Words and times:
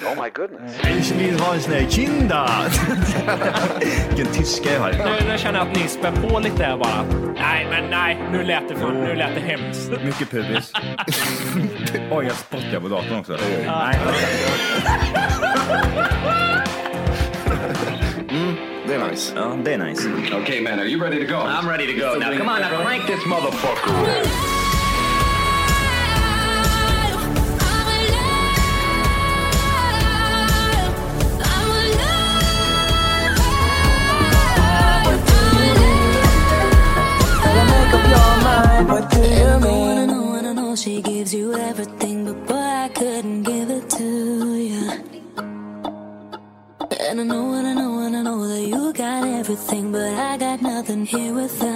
Ich 0.00 1.12
vill 1.12 1.40
ha 1.40 1.54
en 1.54 1.60
sån 1.60 1.72
här 1.72 1.86
kinda. 1.90 2.50
Vilken 4.08 4.34
tyska 4.34 4.72
jag 4.72 4.80
har. 4.80 4.92
Nu, 4.92 5.28
nu 5.28 5.38
känner 5.38 5.58
jag 5.58 5.68
att 5.68 5.76
ni 5.76 5.88
spär 5.88 6.12
på 6.12 6.38
lite 6.38 6.64
här 6.64 6.76
bara. 6.76 7.04
Nej, 7.34 7.66
men 7.70 7.90
nej, 7.90 8.18
nu 8.32 8.42
lät 8.42 8.68
det, 8.68 8.76
för, 8.76 8.92
nu 8.92 9.14
lät 9.14 9.34
det 9.34 9.40
hemskt. 9.40 9.90
Mycket 10.04 10.30
pubis. 10.30 10.72
Oj, 12.10 12.26
jag 12.26 12.36
spottar 12.36 12.80
på 12.80 12.88
datorn 12.88 13.18
också. 13.18 13.36
Nej. 13.66 13.98
Det 18.86 18.94
är 18.94 19.08
nice. 19.10 19.32
Ja, 19.36 19.56
det 19.64 19.74
är 19.74 19.78
nice. 19.78 20.08
okay, 20.42 20.60
man, 20.60 20.78
are 20.78 20.88
you 20.88 21.00
ready 21.00 21.26
to 21.26 21.32
go? 21.32 21.38
I'm 21.38 21.68
ready 21.68 21.86
to 21.86 22.00
go 22.00 22.18
now. 22.18 22.38
Come 22.38 22.48
on, 22.48 22.60
now 22.60 22.82
crank 22.84 23.06
this 23.06 23.26
motherfucker. 23.26 24.59
here 51.10 51.34
with 51.34 51.60
us. 51.60 51.69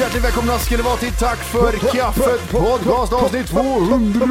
Hjärtligt 0.00 0.24
välkomna 0.24 0.58
ska 0.58 0.76
ni 0.76 0.82
vara 0.82 0.96
till 0.96 1.12
Tack 1.12 1.38
för 1.38 1.72
kaffet 1.72 2.50
podcast 2.50 3.12
avsnitt 3.12 3.46
200. 3.46 4.26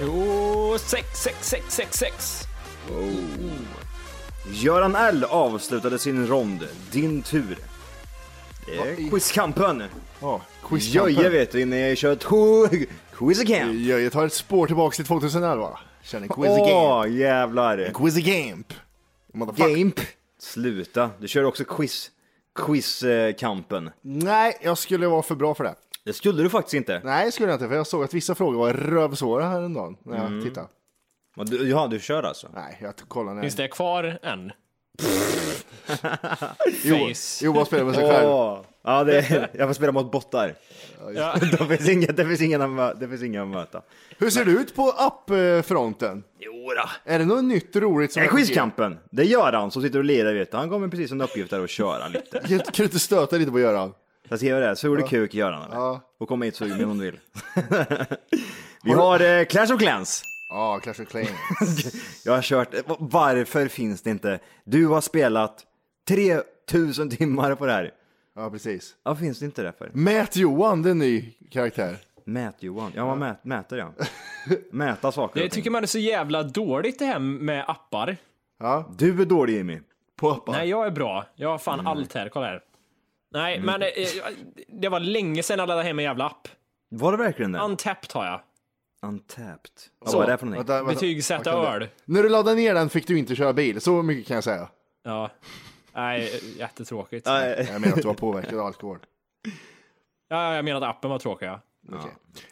Jo, 0.00 0.76
sex, 0.78 1.06
sex, 1.22 1.36
sex, 1.48 1.64
sex, 1.68 1.98
sex. 1.98 2.42
Göran 4.52 4.96
L 4.96 5.24
avslutade 5.24 5.98
sin 5.98 6.26
rond. 6.26 6.68
Din 6.92 7.22
tur. 7.22 7.58
Det 8.66 8.78
är 8.78 9.10
quizkampen. 9.10 9.82
Ja, 10.20 10.40
Jöje 10.70 10.80
quizkampen. 10.80 11.32
vet 11.32 11.52
du, 11.52 11.60
innan 11.60 11.78
jag 11.78 11.98
kör 11.98 12.16
quizzacamp. 13.18 13.74
Jag 13.88 14.12
tar 14.12 14.26
ett 14.26 14.32
spår 14.32 14.66
tillbaks 14.66 14.96
till 14.96 15.06
2011. 15.06 15.78
Känner 16.02 16.28
Quizzy 16.28 16.60
Åh, 16.60 17.10
jävlar. 17.10 17.90
Quizzy 17.94 18.20
Gamp. 18.20 18.72
Sluta, 20.44 21.10
du 21.20 21.28
kör 21.28 21.44
också 21.44 21.64
quiz. 21.64 22.10
Quizkampen. 22.54 23.90
Nej, 24.02 24.58
jag 24.62 24.78
skulle 24.78 25.06
vara 25.06 25.22
för 25.22 25.34
bra 25.34 25.54
för 25.54 25.64
det. 25.64 25.74
Det 26.04 26.12
skulle 26.12 26.42
du 26.42 26.50
faktiskt 26.50 26.74
inte. 26.74 27.00
Nej, 27.04 27.32
skulle 27.32 27.48
jag 27.48 27.54
inte, 27.56 27.68
för 27.68 27.74
jag 27.76 27.86
såg 27.86 28.04
att 28.04 28.14
vissa 28.14 28.34
frågor 28.34 28.58
var 28.58 28.72
rövsvåra 28.72 29.48
häromdagen 29.48 29.96
när 30.02 30.16
jag 30.16 30.26
Mm. 30.26 30.44
tittade. 30.44 30.66
Men 31.36 31.46
du, 31.46 31.68
ja, 31.68 31.86
du 31.86 32.00
kör 32.00 32.22
alltså? 32.22 32.48
Nej, 32.54 32.78
jag 32.82 32.96
kollade 33.08 33.40
Finns 33.40 33.56
när... 33.58 33.64
det 33.64 33.68
kvar 33.68 34.18
än? 34.22 34.52
Johan 37.42 37.66
spelar 37.66 37.84
med 37.84 37.94
sig 37.94 38.08
själv. 38.10 38.64
Ja, 38.84 39.04
det, 39.04 39.48
jag 39.58 39.68
får 39.68 39.74
spela 39.74 39.92
mot 39.92 40.12
bottar. 40.12 40.54
Ja. 41.14 41.36
Det 41.40 41.76
finns 41.76 41.88
inga, 41.88 42.06
det 42.06 42.24
finns 42.26 42.40
ingen 42.40 42.80
att 42.80 43.00
det 43.00 43.08
finns 43.08 43.22
inga 43.22 43.42
att 43.42 43.48
möta. 43.48 43.82
Hur 44.18 44.30
ser 44.30 44.44
det 44.44 44.50
ut 44.50 44.74
på 44.74 44.90
appfronten? 44.90 46.24
Jo 46.38 46.52
då. 46.76 47.12
Är 47.12 47.18
det 47.18 47.24
något 47.24 47.44
nytt 47.44 47.76
roligt 47.76 48.12
som 48.12 48.20
Nej, 48.20 48.28
är 48.28 48.32
quizkampen. 48.32 48.98
Det 49.10 49.24
gör 49.24 49.52
han 49.52 49.70
som 49.70 49.82
sitter 49.82 49.98
och 49.98 50.04
lirar, 50.04 50.34
vet 50.34 50.50
du. 50.50 50.56
Han 50.56 50.70
kommer 50.70 50.88
precis 50.88 51.12
en 51.12 51.20
uppgift 51.20 51.50
där 51.50 51.60
och 51.60 51.68
köra 51.68 52.08
lite. 52.08 52.38
Kan 52.48 52.58
kan 52.58 52.72
du 52.76 52.84
inte 52.84 52.98
stöta 52.98 53.36
lite 53.36 53.50
på 53.50 53.60
Göran? 53.60 53.94
Jag 54.28 54.40
ser 54.40 54.52
vad 54.52 54.62
det 54.62 54.68
är. 54.68 54.74
Sur 54.74 54.96
du 54.96 55.02
kuk 55.02 55.34
gör 55.34 55.52
han 55.52 55.62
eller? 55.64 55.76
Ja. 55.76 56.00
Och 56.20 56.28
kom 56.28 56.42
hit 56.42 56.56
sugen 56.56 56.90
om 56.90 56.98
du 56.98 57.04
vill. 57.04 57.20
Vi 58.84 58.92
har 58.92 59.20
eh, 59.20 59.44
Clash 59.44 59.74
of 59.74 59.80
Clans. 59.80 60.22
Ja, 60.50 60.80
Clash 60.82 61.02
of 61.02 61.08
Clans. 61.08 61.30
Jag 62.24 62.32
har 62.32 62.42
kört, 62.42 62.68
varför 62.98 63.68
finns 63.68 64.02
det 64.02 64.10
inte? 64.10 64.38
Du 64.64 64.86
har 64.86 65.00
spelat 65.00 65.64
3000 66.08 67.10
timmar 67.10 67.54
på 67.54 67.66
det 67.66 67.72
här. 67.72 67.90
Ja, 68.34 68.50
precis. 68.50 68.96
Varför 69.02 69.20
finns 69.20 69.38
det 69.38 69.44
inte 69.44 69.62
det 69.62 69.72
för? 69.72 69.90
Mät 69.94 70.36
Johan, 70.36 70.82
det 70.82 70.88
är 70.88 70.90
en 70.90 70.98
ny 70.98 71.32
karaktär. 71.50 71.96
Mät 72.24 72.62
Johan. 72.62 72.92
Ja, 72.94 73.06
man 73.06 73.18
mät, 73.18 73.44
mäter 73.44 73.78
ja. 73.78 73.92
Mäta 74.70 75.12
saker 75.12 75.40
och 75.40 75.42
ting. 75.42 75.50
tycker 75.50 75.70
man 75.70 75.82
är 75.82 75.86
så 75.86 75.98
jävla 75.98 76.42
dåligt 76.42 76.98
det 76.98 77.04
här 77.04 77.18
med 77.18 77.64
appar. 77.68 78.16
Du 78.98 79.22
är 79.22 79.26
dålig 79.26 79.56
Jimmy. 79.56 79.80
På 80.16 80.30
appar. 80.30 80.52
Nej, 80.52 80.68
jag 80.68 80.86
är 80.86 80.90
bra. 80.90 81.26
Jag 81.34 81.48
har 81.48 81.58
fan 81.58 81.86
allt 81.86 82.14
här. 82.14 82.28
Kolla 82.28 82.46
här. 82.46 82.60
Nej, 83.32 83.60
men 83.60 83.82
eh, 83.82 83.88
det 84.68 84.88
var 84.88 85.00
länge 85.00 85.42
sedan 85.42 85.58
jag 85.58 85.66
laddade 85.66 85.86
hem 85.86 85.98
en 85.98 86.04
jävla 86.04 86.26
app. 86.26 86.48
Var 86.90 87.12
det 87.12 87.18
verkligen 87.18 87.52
det? 87.52 87.58
Untapped 87.58 88.12
har 88.12 88.26
jag. 88.26 88.40
Untapped. 89.02 89.70
Vad 89.98 90.10
Så. 90.10 90.18
var 90.18 90.26
det 90.26 90.38
för 90.38 90.46
någonting? 90.46 90.58
Vänta, 90.74 90.84
vänta. 90.84 90.94
Betygsätta 91.00 91.56
Vad 91.56 91.64
kan 91.66 91.74
öl. 91.74 91.88
När 92.04 92.22
du 92.22 92.28
laddade 92.28 92.56
ner 92.56 92.74
den 92.74 92.88
fick 92.90 93.06
du 93.06 93.18
inte 93.18 93.36
köra 93.36 93.52
bil, 93.52 93.80
så 93.80 94.02
mycket 94.02 94.26
kan 94.26 94.34
jag 94.34 94.44
säga. 94.44 94.68
Ja. 95.04 95.30
Nej, 95.94 96.40
jättetråkigt. 96.58 97.26
Nej. 97.26 97.68
Jag 97.72 97.80
menar 97.80 97.96
att 97.96 98.02
du 98.02 98.08
var 98.08 98.14
påverkad 98.14 98.58
av 98.58 98.66
alkohol. 98.66 98.98
Ja, 100.28 100.54
jag 100.56 100.64
menar 100.64 100.80
att 100.82 100.96
appen 100.96 101.10
var 101.10 101.18
tråkig. 101.18 101.46
Ja. 101.46 101.60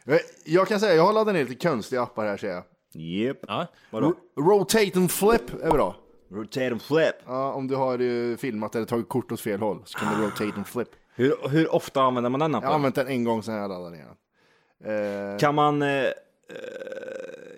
Eh, 0.06 0.18
Jag 0.44 0.68
kan 0.68 0.80
säga, 0.80 0.94
jag 0.94 1.02
har 1.06 1.12
laddat 1.12 1.34
ner 1.34 1.44
lite 1.44 1.68
konstiga 1.68 2.02
appar 2.02 2.26
här 2.26 2.36
ser 2.36 2.48
jag. 2.48 2.62
Japp. 2.94 3.36
Ja. 3.48 3.66
Vadå? 3.90 4.14
Rotate 4.36 4.90
and 4.98 5.10
flip 5.10 5.62
är 5.62 5.70
bra. 5.70 5.96
Rotate 6.30 6.66
and 6.66 6.82
flip. 6.82 7.14
Ja, 7.26 7.52
om 7.52 7.68
du 7.68 7.74
har 7.76 7.98
eh, 8.00 8.36
filmat 8.36 8.74
eller 8.76 8.86
tagit 8.86 9.08
kort 9.08 9.32
åt 9.32 9.40
fel 9.40 9.60
håll 9.60 9.82
så 9.84 9.98
kan 9.98 10.20
du 10.20 10.26
rotate 10.26 10.52
and 10.56 10.66
flip. 10.66 10.88
Hur, 11.14 11.48
hur 11.48 11.74
ofta 11.74 12.02
använder 12.02 12.30
man 12.30 12.40
den 12.40 12.50
Jag 12.52 12.58
har 12.60 12.64
appen? 12.66 12.74
använt 12.74 12.94
den 12.94 13.06
en 13.08 13.24
gång 13.24 13.42
sedan 13.42 13.54
jag 13.54 13.68
laddade 13.70 13.96
ner 13.96 14.04
den. 14.84 15.32
Eh, 15.32 15.38
Kan 15.38 15.54
man 15.54 15.82
eh, 15.82 16.04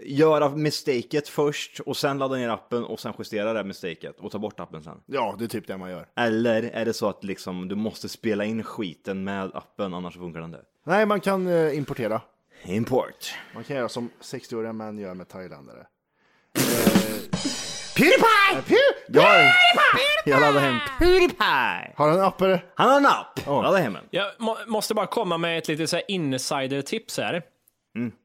göra 0.04 0.48
mistaket 0.48 1.28
först 1.28 1.80
och 1.80 1.96
sen 1.96 2.18
ladda 2.18 2.36
ner 2.36 2.48
appen 2.48 2.84
och 2.84 3.00
sen 3.00 3.12
justera 3.18 3.52
det 3.52 3.58
här 3.58 3.64
mistaket 3.64 4.20
och 4.20 4.32
ta 4.32 4.38
bort 4.38 4.60
appen 4.60 4.82
sen? 4.84 5.00
ja, 5.06 5.34
det 5.38 5.44
är 5.44 5.48
typ 5.48 5.66
det 5.66 5.76
man 5.76 5.90
gör. 5.90 6.06
Eller 6.16 6.62
är 6.62 6.84
det 6.84 6.92
så 6.92 7.08
att 7.08 7.24
liksom 7.24 7.68
du 7.68 7.74
måste 7.74 8.08
spela 8.08 8.44
in 8.44 8.62
skiten 8.62 9.24
med 9.24 9.50
appen 9.54 9.94
annars 9.94 10.14
funkar 10.16 10.40
den 10.40 10.48
inte? 10.50 10.62
Nej, 10.86 11.06
man 11.06 11.20
kan 11.20 11.46
eh, 11.46 11.76
importera. 11.78 12.20
Import. 12.64 13.34
Man 13.54 13.64
kan 13.64 13.76
göra 13.76 13.88
som 13.88 14.10
60-åriga 14.20 14.72
män 14.72 14.98
gör 14.98 15.14
med 15.14 15.28
thailändare. 15.28 15.86
Pewdiepie! 17.96 18.78
Jag, 19.08 19.22
har- 19.22 19.52
jag 20.30 20.40
laddar 20.40 20.60
hem 20.60 20.78
Pewdiepie. 20.98 21.92
Har 21.96 22.08
du 22.08 22.14
en 22.14 22.20
app 22.20 22.40
eller? 22.42 22.64
Han 22.74 22.88
har 22.90 22.96
en 22.96 23.06
app. 23.06 23.46
Ladda 23.46 23.78
hem 23.78 23.92
den. 23.92 24.02
Jag 24.10 24.26
må, 24.38 24.56
måste 24.66 24.94
bara 24.94 25.06
komma 25.06 25.38
med 25.38 25.58
ett 25.58 25.68
litet 25.68 25.90
så 25.90 25.96
här 25.96 26.04
insider-tips 26.08 27.18
här. 27.18 27.42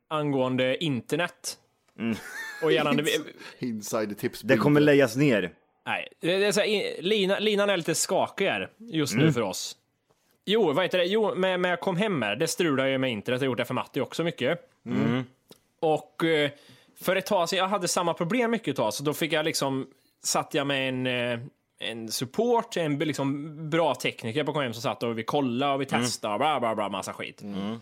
Angående 0.10 0.84
internet. 0.84 1.58
Och 2.64 2.72
gällande... 2.72 3.04
Insider 3.60 4.16
tips. 4.16 4.42
Det 4.42 4.58
kommer 4.58 4.82
läggas 4.82 5.16
ner. 5.16 5.52
Nej, 5.86 6.08
det 6.22 6.34
är 6.46 6.52
så 6.52 6.60
här, 6.60 6.68
in- 6.68 6.94
lina, 7.00 7.40
linan 7.40 7.70
är 7.70 7.78
lite 7.78 7.96
skakig 7.96 8.46
här 8.46 8.70
just 8.78 9.16
nu 9.16 9.32
för 9.34 9.42
oss. 9.42 9.76
Jo, 10.46 10.74
vad 10.74 10.86
heter 10.86 10.98
det? 10.98 11.06
Jo, 11.06 11.36
med, 11.36 11.60
med 11.60 11.72
jag 11.72 11.80
kom 11.80 11.98
hem 11.98 12.22
här, 12.22 12.36
det 12.36 12.48
strular 12.48 12.86
ju 12.86 12.98
med 12.98 13.12
internet. 13.12 13.42
Jag 13.42 13.48
har 13.48 13.52
gjort 13.52 13.58
det 13.58 13.66
för 13.66 13.74
Matti 13.74 14.02
också 14.02 14.24
mycket. 14.24 14.60
Och 15.80 16.24
eh, 16.24 16.52
för 17.00 17.16
ett 17.16 17.26
tag 17.26 17.50
sedan, 17.50 17.60
jag 17.60 17.68
hade 17.68 17.88
samma 17.88 18.14
problem 18.14 18.52
mycket 18.52 18.68
ett 18.68 18.76
tag, 18.76 18.94
så 18.94 19.04
då 19.04 19.14
fick 19.14 19.34
jag 19.34 19.46
liksom, 19.46 19.88
satt 20.24 20.54
jag 20.54 20.68
med 20.68 20.90
en, 20.90 21.08
eh, 21.08 21.40
en 21.80 22.12
support, 22.12 22.78
en 22.78 23.00
liksom 23.00 23.56
bra 23.70 23.96
tekniker 23.96 24.44
på 24.44 24.54
kom 24.54 24.62
hem 24.62 24.74
som 24.74 24.82
satt 24.82 25.04
och 25.04 25.18
vi 25.18 25.24
kollade 25.24 25.74
och 25.74 25.82
vi 25.82 25.86
testade 25.86 26.34
och 26.34 26.40
bla 26.40 26.60
bla 26.60 26.76
bla, 26.76 26.90
massa 26.90 27.14
skit. 27.14 27.42
Eh, 27.44 27.76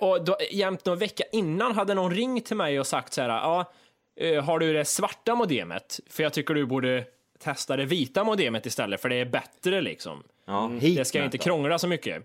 och 0.00 0.24
då, 0.24 0.36
jämt 0.50 0.84
någon 0.84 0.98
vecka 0.98 1.24
innan 1.32 1.74
hade 1.74 1.94
någon 1.94 2.14
ringt 2.14 2.46
till 2.46 2.56
mig 2.56 2.80
och 2.80 2.86
sagt 2.86 3.12
så 3.12 3.22
här, 3.22 3.28
ja, 3.28 3.72
eh, 4.20 4.44
har 4.44 4.58
du 4.58 4.72
det 4.72 4.84
svarta 4.84 5.34
modemet? 5.34 6.00
För 6.10 6.22
jag 6.22 6.32
tycker 6.32 6.54
du 6.54 6.66
borde 6.66 7.04
testa 7.38 7.76
det 7.76 7.84
vita 7.84 8.24
modemet 8.24 8.66
istället, 8.66 9.00
för 9.00 9.08
det 9.08 9.16
är 9.16 9.24
bättre 9.24 9.80
liksom. 9.80 10.22
Ja, 10.46 10.70
Det 10.96 11.04
ska 11.04 11.24
inte 11.24 11.38
krångla 11.38 11.78
så 11.78 11.88
mycket. 11.88 12.16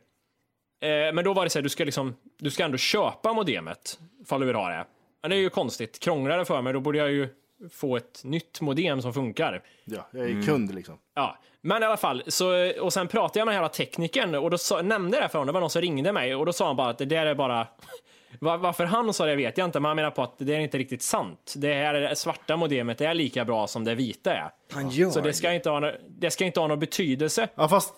Eh, 0.81 0.87
men 1.13 1.23
då 1.23 1.33
var 1.33 1.43
det 1.43 1.49
så 1.49 1.59
här, 1.59 1.63
du 1.63 1.69
ska 1.69 1.85
liksom, 1.85 2.15
du 2.39 2.51
ska 2.51 2.63
ändå 2.63 2.77
köpa 2.77 3.33
modemet, 3.33 3.99
ifall 4.21 4.39
du 4.39 4.45
vill 4.47 4.55
ha 4.55 4.69
det. 4.69 4.85
Men 5.21 5.29
det 5.29 5.35
är 5.37 5.39
ju 5.39 5.49
konstigt, 5.49 5.99
krånglar 5.99 6.37
det 6.37 6.45
för 6.45 6.61
mig, 6.61 6.73
då 6.73 6.79
borde 6.79 6.97
jag 6.97 7.11
ju 7.11 7.29
få 7.71 7.97
ett 7.97 8.21
nytt 8.23 8.61
modem 8.61 9.01
som 9.01 9.13
funkar. 9.13 9.61
Ja, 9.85 10.07
jag 10.11 10.29
är 10.29 10.45
kund 10.45 10.75
liksom. 10.75 10.97
Ja, 11.15 11.37
men 11.61 11.83
i 11.83 11.85
alla 11.85 11.97
fall, 11.97 12.23
så, 12.27 12.71
och 12.81 12.93
sen 12.93 13.07
pratade 13.07 13.39
jag 13.39 13.45
med 13.45 13.55
hela 13.55 13.69
teknikern 13.69 14.35
och 14.35 14.49
då 14.51 14.57
sa, 14.57 14.81
nämnde 14.81 15.17
jag 15.17 15.23
det 15.25 15.29
för 15.29 15.39
honom, 15.39 15.47
det 15.47 15.53
var 15.53 15.59
någon 15.61 15.69
som 15.69 15.81
ringde 15.81 16.11
mig 16.11 16.35
och 16.35 16.45
då 16.45 16.53
sa 16.53 16.67
han 16.67 16.75
bara 16.75 16.89
att 16.89 16.97
det 16.97 17.05
där 17.05 17.25
är 17.25 17.35
bara 17.35 17.67
Va- 18.39 18.57
Varför 18.57 18.85
han 18.85 19.13
sa 19.13 19.25
det 19.25 19.35
vet 19.35 19.57
jag 19.57 19.65
inte, 19.65 19.79
men 19.79 19.89
han 19.89 19.95
menar 19.95 20.11
på 20.11 20.23
att 20.23 20.33
det 20.37 20.55
är 20.55 20.59
inte 20.59 20.77
riktigt 20.77 21.01
sant. 21.01 21.53
Det 21.57 21.73
här 21.73 21.93
är- 21.95 22.15
svarta 22.15 22.57
modemet 22.57 23.01
är 23.01 23.13
lika 23.13 23.45
bra 23.45 23.67
som 23.67 23.83
det 23.83 23.95
vita 23.95 24.33
är. 24.33 24.49
Han 24.71 24.89
gör 24.89 25.09
Så 25.09 25.21
det 25.21 25.33
ska 25.33 25.53
inte 25.53 25.69
ha, 25.69 25.91
det 26.09 26.31
ska 26.31 26.45
inte 26.45 26.59
ha 26.59 26.67
någon 26.67 26.79
betydelse. 26.79 27.47
Ja, 27.55 27.69
fast... 27.69 27.93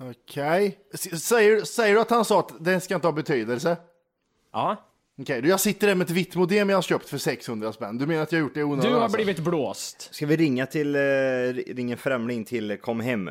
Okej. 0.00 0.78
S- 0.94 1.24
Säger, 1.24 1.60
säger 1.64 1.94
du 1.94 2.00
att 2.00 2.10
han 2.10 2.24
sa 2.24 2.38
att 2.40 2.52
den 2.64 2.80
ska 2.80 2.94
inte 2.94 3.06
ha 3.06 3.12
betydelse? 3.12 3.76
Ja, 4.52 4.76
Okej, 5.20 5.42
du 5.42 5.48
jag 5.48 5.60
sitter 5.60 5.86
där 5.86 5.94
med 5.94 6.04
ett 6.04 6.10
vitt 6.10 6.36
modem 6.36 6.68
jag 6.68 6.76
har 6.76 6.82
köpt 6.82 7.08
för 7.08 7.18
600 7.18 7.72
spänn. 7.72 7.98
Du 7.98 8.06
menar 8.06 8.22
att 8.22 8.32
jag 8.32 8.38
har 8.38 8.42
gjort 8.42 8.54
det 8.54 8.60
i 8.60 8.64
onödan? 8.64 8.90
du 8.90 8.94
har 8.94 9.02
alltså? 9.02 9.16
blivit 9.16 9.38
blåst. 9.38 10.14
Ska 10.14 10.26
vi 10.26 10.36
ringa 10.36 10.66
till, 10.66 10.94
eh, 10.94 11.00
ringa 11.66 11.96
främling 11.96 12.44
till 12.44 12.78
Kom 12.80 13.00
Hem? 13.00 13.30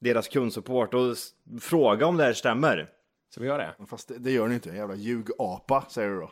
Deras 0.00 0.28
kundsupport 0.28 0.94
och 0.94 1.16
fråga 1.60 2.06
om 2.06 2.16
det 2.16 2.24
här 2.24 2.32
stämmer. 2.32 2.88
Så 3.34 3.40
vi 3.40 3.46
gör 3.46 3.58
det. 3.58 3.86
Fast 3.86 4.08
det, 4.08 4.18
det 4.18 4.30
gör 4.30 4.48
ni 4.48 4.54
inte, 4.54 4.68
jävla 4.68 4.94
ljugapa, 4.94 5.84
säger 5.88 6.08
du 6.08 6.20
då. 6.20 6.30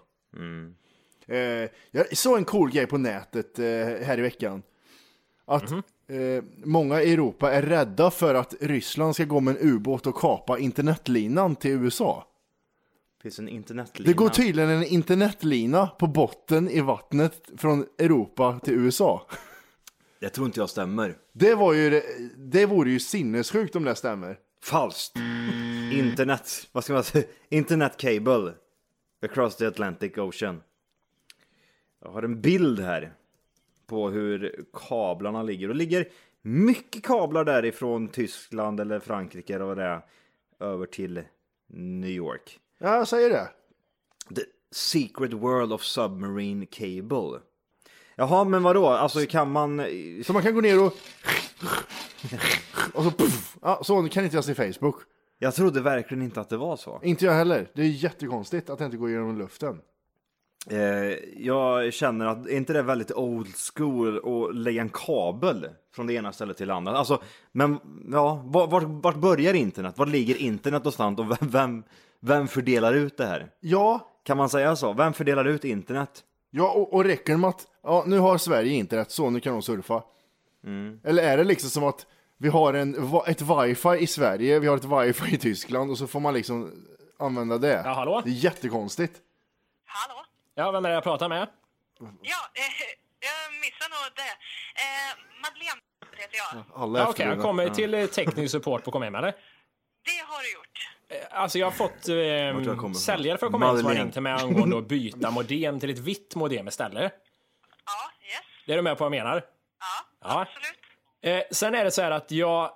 Eh, 1.35 1.71
jag 1.91 2.17
såg 2.17 2.39
en 2.39 2.45
cool 2.45 2.71
grej 2.71 2.87
på 2.87 2.99
nätet 2.99 3.59
eh, 3.59 3.65
här 4.07 4.19
i 4.19 4.23
veckan. 4.23 4.63
Att 5.45 5.71
eh, 5.73 6.45
många 6.65 7.03
i 7.03 7.13
Europa 7.13 7.53
är 7.53 7.63
rädda 7.63 8.11
för 8.11 8.35
att 8.35 8.55
Ryssland 8.61 9.15
ska 9.15 9.25
gå 9.25 9.41
med 9.41 9.57
en 9.57 9.69
ubåt 9.69 10.07
och 10.07 10.15
kapa 10.15 10.59
internetlinan 10.59 11.57
till 11.57 11.71
USA. 11.71 12.27
Finns 13.25 13.39
en 13.39 13.49
internetlina. 13.49 14.07
Det 14.07 14.13
går 14.17 14.29
tydligen 14.29 14.71
en 14.71 14.85
internetlina 14.85 15.87
på 15.87 16.07
botten 16.07 16.71
i 16.71 16.81
vattnet 16.81 17.51
från 17.57 17.87
Europa 17.99 18.61
till 18.65 18.75
USA. 18.75 19.27
Det 20.21 20.29
tror 20.29 20.47
inte 20.47 20.61
jag 20.61 20.71
stämmer. 20.71 21.17
Det, 21.33 21.55
var 21.55 21.73
ju, 21.73 22.03
det- 22.37 22.67
vore 22.67 22.91
ju 22.91 23.01
sinnessjukt 23.01 23.77
om 23.77 23.85
det 23.85 23.95
stämmer. 23.95 24.39
Falskt. 24.63 25.17
Internet, 25.93 26.69
vad 26.73 26.85
ska 26.85 26.93
man 26.93 27.05
säga? 27.05 27.25
Internet 27.49 27.97
cable. 27.97 28.53
Across 29.23 29.57
the 29.57 29.67
Atlantic 29.67 30.19
Ocean. 30.19 30.63
Jag 32.03 32.11
har 32.11 32.23
en 32.23 32.41
bild 32.41 32.81
här. 32.81 33.13
På 33.87 34.11
hur 34.11 34.65
kablarna 34.73 35.43
ligger. 35.43 35.69
Och 35.69 35.75
det 35.75 35.79
ligger 35.79 36.09
mycket 36.43 37.03
kablar 37.05 37.45
därifrån 37.45 38.09
Tyskland 38.09 38.81
eller 38.81 39.01
Frankrike 39.01 39.55
eller 39.55 39.65
vad 39.65 39.77
det 39.77 39.85
är. 39.85 40.01
Över 40.61 40.87
till 40.87 41.23
New 41.69 42.11
York. 42.11 42.61
Ja, 42.79 42.97
jag 42.97 43.09
säger 43.09 43.31
det. 43.31 43.49
The 44.35 44.43
Secret 44.73 45.33
World 45.33 45.73
of 45.73 45.83
Submarine 45.83 46.67
Cable. 46.67 47.41
Jaha, 48.17 48.45
men 48.45 48.63
vadå? 48.63 48.89
Alltså 48.89 49.27
kan 49.27 49.51
man... 49.51 49.87
Så 50.25 50.33
man 50.33 50.43
kan 50.43 50.55
gå 50.55 50.61
ner 50.61 50.83
och... 50.83 50.97
Och 52.95 53.05
så 53.05 53.11
puff. 53.11 53.57
Ja, 53.63 53.81
så 53.85 54.09
kan 54.09 54.25
inte 54.25 54.37
jag 54.37 54.45
se 54.45 54.55
Facebook. 54.55 54.97
Jag 55.39 55.55
trodde 55.55 55.81
verkligen 55.81 56.23
inte 56.23 56.41
att 56.41 56.49
det 56.49 56.57
var 56.57 56.77
så. 56.77 57.01
Inte 57.03 57.25
jag 57.25 57.33
heller. 57.33 57.71
Det 57.75 57.83
är 57.83 57.87
jättekonstigt 57.87 58.71
att 58.71 58.79
det 58.79 58.85
inte 58.85 58.97
går 58.97 59.11
genom 59.11 59.39
luften. 59.39 59.81
Eh, 60.71 60.79
jag 61.37 61.93
känner 61.93 62.27
att, 62.27 62.47
är 62.47 62.57
inte 62.57 62.73
det 62.73 62.83
väldigt 62.83 63.13
old 63.13 63.55
school 63.75 64.19
att 64.19 64.57
lägga 64.57 64.81
en 64.81 64.89
kabel 64.89 65.69
från 65.95 66.07
det 66.07 66.15
ena 66.15 66.33
stället 66.33 66.57
till 66.57 66.69
det 66.69 66.75
andra? 66.75 66.93
Alltså, 66.93 67.23
men 67.53 67.79
ja, 68.13 68.43
vart, 68.45 68.83
vart, 68.87 69.17
börjar 69.17 69.55
internet? 69.55 69.99
Var 69.99 70.07
ligger 70.07 70.37
internet 70.37 70.81
någonstans 70.81 71.19
och 71.19 71.31
vem, 71.31 71.49
vem, 71.51 71.83
vem 72.25 72.49
fördelar 72.49 72.95
ut 72.95 73.17
det 73.17 73.27
här? 73.27 73.51
Ja, 73.61 74.11
Kan 74.25 74.37
man 74.37 74.49
säga 74.49 74.77
så? 74.77 74.93
Vem 74.93 75.13
fördelar 75.13 75.45
ut 75.45 75.65
internet? 75.65 76.25
ja 76.51 76.71
och, 76.71 76.93
och 76.95 77.05
räcker 77.05 77.33
det 77.33 77.39
med 77.39 77.49
att 77.51 77.67
ja, 77.83 78.05
nu 78.07 78.19
har 78.19 78.39
Sverige 78.39 78.73
internet 78.73 79.11
så 79.11 79.31
nu 79.31 79.41
kan 79.41 79.53
de 79.53 79.63
surfa. 79.63 80.03
Eller 81.05 81.23
är 81.23 81.37
det 81.37 81.45
liksom 81.45 81.71
som 81.71 81.85
att 81.85 82.07
vi 82.39 82.49
har 82.49 82.75
en, 82.75 83.11
va- 83.11 83.25
ett 83.27 83.43
wifi 83.43 83.89
i 83.99 84.07
Sverige, 84.07 84.59
vi 84.59 84.67
har 84.67 84.77
ett 84.77 84.85
wifi 84.85 85.35
i 85.35 85.39
Tyskland 85.39 85.91
och 85.91 85.99
så 85.99 86.07
får 86.07 86.21
man 86.21 86.35
liksom 86.35 86.87
använda 87.19 87.59
det. 87.59 87.83
Ja, 87.85 87.93
hallå? 87.93 88.23
Det 88.25 88.31
är 88.31 88.35
jättekonstigt. 88.35 89.21
Hallå? 89.87 90.25
Ja, 90.55 90.71
vem 90.71 90.85
är 90.85 90.89
det 90.89 90.95
jag 90.95 91.03
pratar 91.05 91.29
med? 91.29 91.49
Ja, 91.99 92.07
eh, 92.07 92.63
jag 93.21 93.61
missade 93.61 93.91
nog 93.91 94.13
det. 94.17 94.33
Eh, 94.83 95.43
Madeleine 95.43 95.81
heter 96.17 96.37
jag. 96.37 96.83
Alla 96.83 96.99
Ja, 96.99 97.07
Okej, 97.09 97.27
jag 97.27 97.33
efterblivna. 97.33 97.43
kommer 97.43 97.69
till 97.69 97.95
eh, 97.95 98.07
teknisk 98.07 98.53
support 98.53 98.85
på 98.85 98.91
Kom 98.91 99.03
hem, 99.03 99.15
eller? 99.15 99.35
Det 100.05 100.25
har 100.27 100.43
du 100.43 100.53
gjort. 100.53 101.31
Alltså 101.31 101.59
jag 101.59 101.67
har 101.67 101.73
fått 101.73 102.09
jag 102.09 102.49
eh, 102.49 102.63
ifrån? 102.63 102.95
säljare 102.95 103.39
för 103.39 103.47
att 103.47 103.53
komma 103.53 103.67
hem 103.67 103.77
som 103.77 103.87
har 103.87 103.95
ringt 103.95 104.13
till 104.13 104.23
mig 104.23 104.33
angående 104.33 104.79
att 104.79 104.89
byta 104.89 105.31
modem 105.31 105.81
till 105.81 105.91
ett 105.91 105.99
vitt 105.99 106.35
modem 106.35 106.69
istället. 106.69 107.13
Ja, 107.87 108.27
yes. 108.27 108.41
Det 108.67 108.73
är 108.73 108.77
du 108.77 108.83
med 108.83 108.99
på 108.99 109.05
vad 109.05 109.17
jag 109.17 109.25
menar? 109.25 109.45
Ja, 109.81 110.07
Ja. 110.29 110.41
absolut. 110.41 110.79
Eh, 111.23 111.43
sen 111.51 111.75
är 111.75 111.85
det 111.85 111.91
så 111.91 112.03
här 112.03 112.11
att 112.11 112.31
jag 112.31 112.71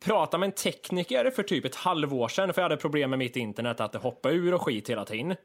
pratade 0.00 0.38
med 0.40 0.46
en 0.46 0.52
tekniker 0.52 1.30
för 1.30 1.42
typ 1.42 1.64
ett 1.64 1.74
halvår 1.74 2.28
sedan 2.28 2.54
för 2.54 2.62
jag 2.62 2.64
hade 2.64 2.76
problem 2.76 3.10
med 3.10 3.18
mitt 3.18 3.36
internet 3.36 3.80
att 3.80 3.92
det 3.92 3.98
hoppade 3.98 4.34
ur 4.34 4.54
och 4.54 4.62
skit 4.62 4.90
hela 4.90 5.04
tiden. 5.04 5.36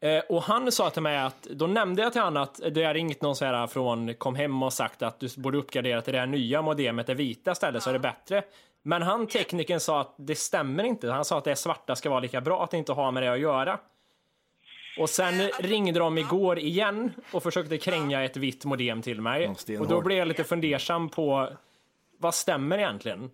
Ja. 0.00 0.08
Eh, 0.08 0.24
och 0.28 0.42
han 0.42 0.72
sa 0.72 0.90
till 0.90 1.02
mig 1.02 1.18
att, 1.18 1.42
då 1.42 1.66
nämnde 1.66 2.02
jag 2.02 2.12
till 2.12 2.22
honom 2.22 2.42
att 2.42 2.60
det 2.70 2.84
har 2.84 2.94
ringt 2.94 3.22
någon 3.22 3.36
så 3.36 3.44
här 3.44 3.66
från 3.66 4.14
Kom 4.14 4.34
hem 4.34 4.62
och 4.62 4.72
sagt 4.72 5.02
att 5.02 5.20
du 5.20 5.28
borde 5.36 5.58
uppgradera 5.58 6.02
till 6.02 6.12
det 6.12 6.18
här 6.18 6.26
nya 6.26 6.62
modemet, 6.62 7.06
det 7.06 7.14
vita 7.14 7.52
istället, 7.52 7.82
så 7.82 7.90
är 7.90 7.94
det 7.94 7.98
bättre. 7.98 8.42
Men 8.82 9.02
han 9.02 9.26
teknikern 9.26 9.80
sa 9.80 10.00
att 10.00 10.14
det 10.18 10.34
stämmer 10.34 10.84
inte. 10.84 11.10
Han 11.10 11.24
sa 11.24 11.38
att 11.38 11.44
det 11.44 11.56
svarta 11.56 11.96
ska 11.96 12.10
vara 12.10 12.20
lika 12.20 12.40
bra, 12.40 12.64
att 12.64 12.70
det 12.70 12.76
inte 12.76 12.92
har 12.92 13.12
med 13.12 13.22
det 13.22 13.32
att 13.32 13.40
göra. 13.40 13.80
Och 14.98 15.10
sen 15.10 15.48
ringde 15.48 15.98
de 16.00 16.18
igår 16.18 16.58
igen 16.58 17.12
och 17.32 17.42
försökte 17.42 17.78
kränga 17.78 18.24
ett 18.24 18.36
vitt 18.36 18.64
modem 18.64 19.02
till 19.02 19.20
mig. 19.20 19.54
Och 19.80 19.88
då 19.88 20.00
blev 20.00 20.18
jag 20.18 20.28
lite 20.28 20.44
fundersam 20.44 21.08
på 21.08 21.56
vad 22.18 22.34
stämmer 22.34 22.78
egentligen? 22.78 23.30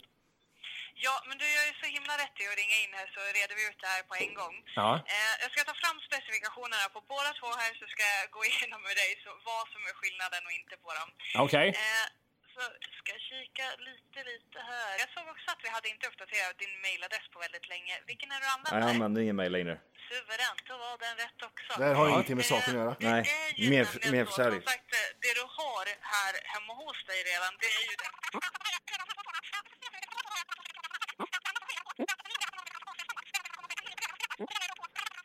Ja, 1.07 1.15
men 1.29 1.37
du 1.43 1.47
gör 1.55 1.67
ju 1.71 1.75
så 1.83 1.87
himla 1.97 2.15
rätt 2.23 2.37
i 2.43 2.45
att 2.51 2.59
ringa 2.63 2.79
in 2.85 2.93
här 2.99 3.09
så 3.15 3.21
reder 3.39 3.55
vi 3.59 3.63
ut 3.71 3.79
det 3.85 3.91
här 3.95 4.03
på 4.11 4.15
en 4.25 4.33
gång. 4.41 4.55
Ja. 4.81 4.91
Eh, 5.15 5.35
jag 5.43 5.49
ska 5.53 5.61
ta 5.71 5.77
fram 5.83 5.97
specifikationerna 6.09 6.87
på 6.95 7.01
båda 7.15 7.31
två 7.39 7.51
här 7.63 7.73
så 7.81 7.85
ska 7.93 8.03
jag 8.15 8.25
gå 8.37 8.41
igenom 8.51 8.81
med 8.89 8.95
dig 9.03 9.11
så 9.25 9.31
vad 9.51 9.65
som 9.73 9.81
är 9.91 9.95
skillnaden 10.01 10.43
och 10.49 10.55
inte 10.61 10.75
på 10.85 10.91
dem. 10.99 11.09
Okej. 11.45 11.69
Eh, 11.85 12.07
så 12.57 12.63
ska 12.99 13.09
jag 13.17 13.23
kika 13.33 13.67
lite, 13.91 14.19
lite 14.33 14.59
här. 14.71 14.93
Jag 15.03 15.09
såg 15.17 15.25
också 15.35 15.47
att 15.55 15.61
vi 15.65 15.69
hade 15.77 15.89
inte 15.95 16.05
uppdaterat 16.11 16.55
din 16.63 16.75
mailadress 16.85 17.27
på 17.33 17.39
väldigt 17.47 17.67
länge. 17.75 17.95
Vilken 18.11 18.29
är 18.35 18.39
du 18.43 18.47
Nej, 18.47 18.55
använder? 18.57 18.81
jag 18.83 18.91
använder 18.95 19.19
ingen 19.25 19.37
mail 19.43 19.53
längre. 19.57 19.75
Suveränt, 20.11 20.63
då 20.71 20.75
var 20.85 20.93
den 21.07 21.17
rätt 21.25 21.41
också. 21.51 21.71
Det 21.81 21.85
här 21.89 21.95
har 22.01 22.07
ingenting 22.13 22.37
med 22.41 22.47
saken 22.55 22.71
att 22.75 22.81
göra. 22.83 22.93
Det 23.01 23.09
Nej, 23.13 23.23
är 23.67 23.71
mer- 23.75 24.25
försäljning. 24.31 24.63
Som 24.63 24.71
sagt, 24.75 24.89
eh, 25.01 25.09
det 25.25 25.33
du 25.41 25.45
har 25.61 25.85
här 26.17 26.33
hemma 26.55 26.73
hos 26.83 26.99
dig 27.11 27.19
redan, 27.33 27.53
det 27.63 27.71
är 27.81 27.85
ju 27.91 27.95
den... 28.05 28.13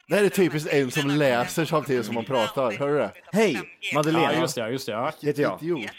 Det 0.08 0.16
här 0.16 0.24
är 0.24 0.30
typiskt 0.30 0.70
en 0.74 0.92
som 0.92 1.08
läser 1.10 1.66
samtidigt 1.66 2.06
som 2.06 2.16
man 2.16 2.26
pratar. 2.26 2.72
Hör 2.72 2.88
du 2.88 2.98
det? 2.98 3.12
Hej, 3.34 3.54
5G. 3.56 3.94
Madeleine. 3.96 4.34
Ja, 4.34 4.40
just 4.42 4.56
det, 4.56 4.62
ja, 4.62 4.70
just 4.70 4.86
det. 4.86 4.92
Ja. 4.92 5.14
Heter 5.22 5.42
jag. 5.42 5.64
Idiot. 5.64 5.92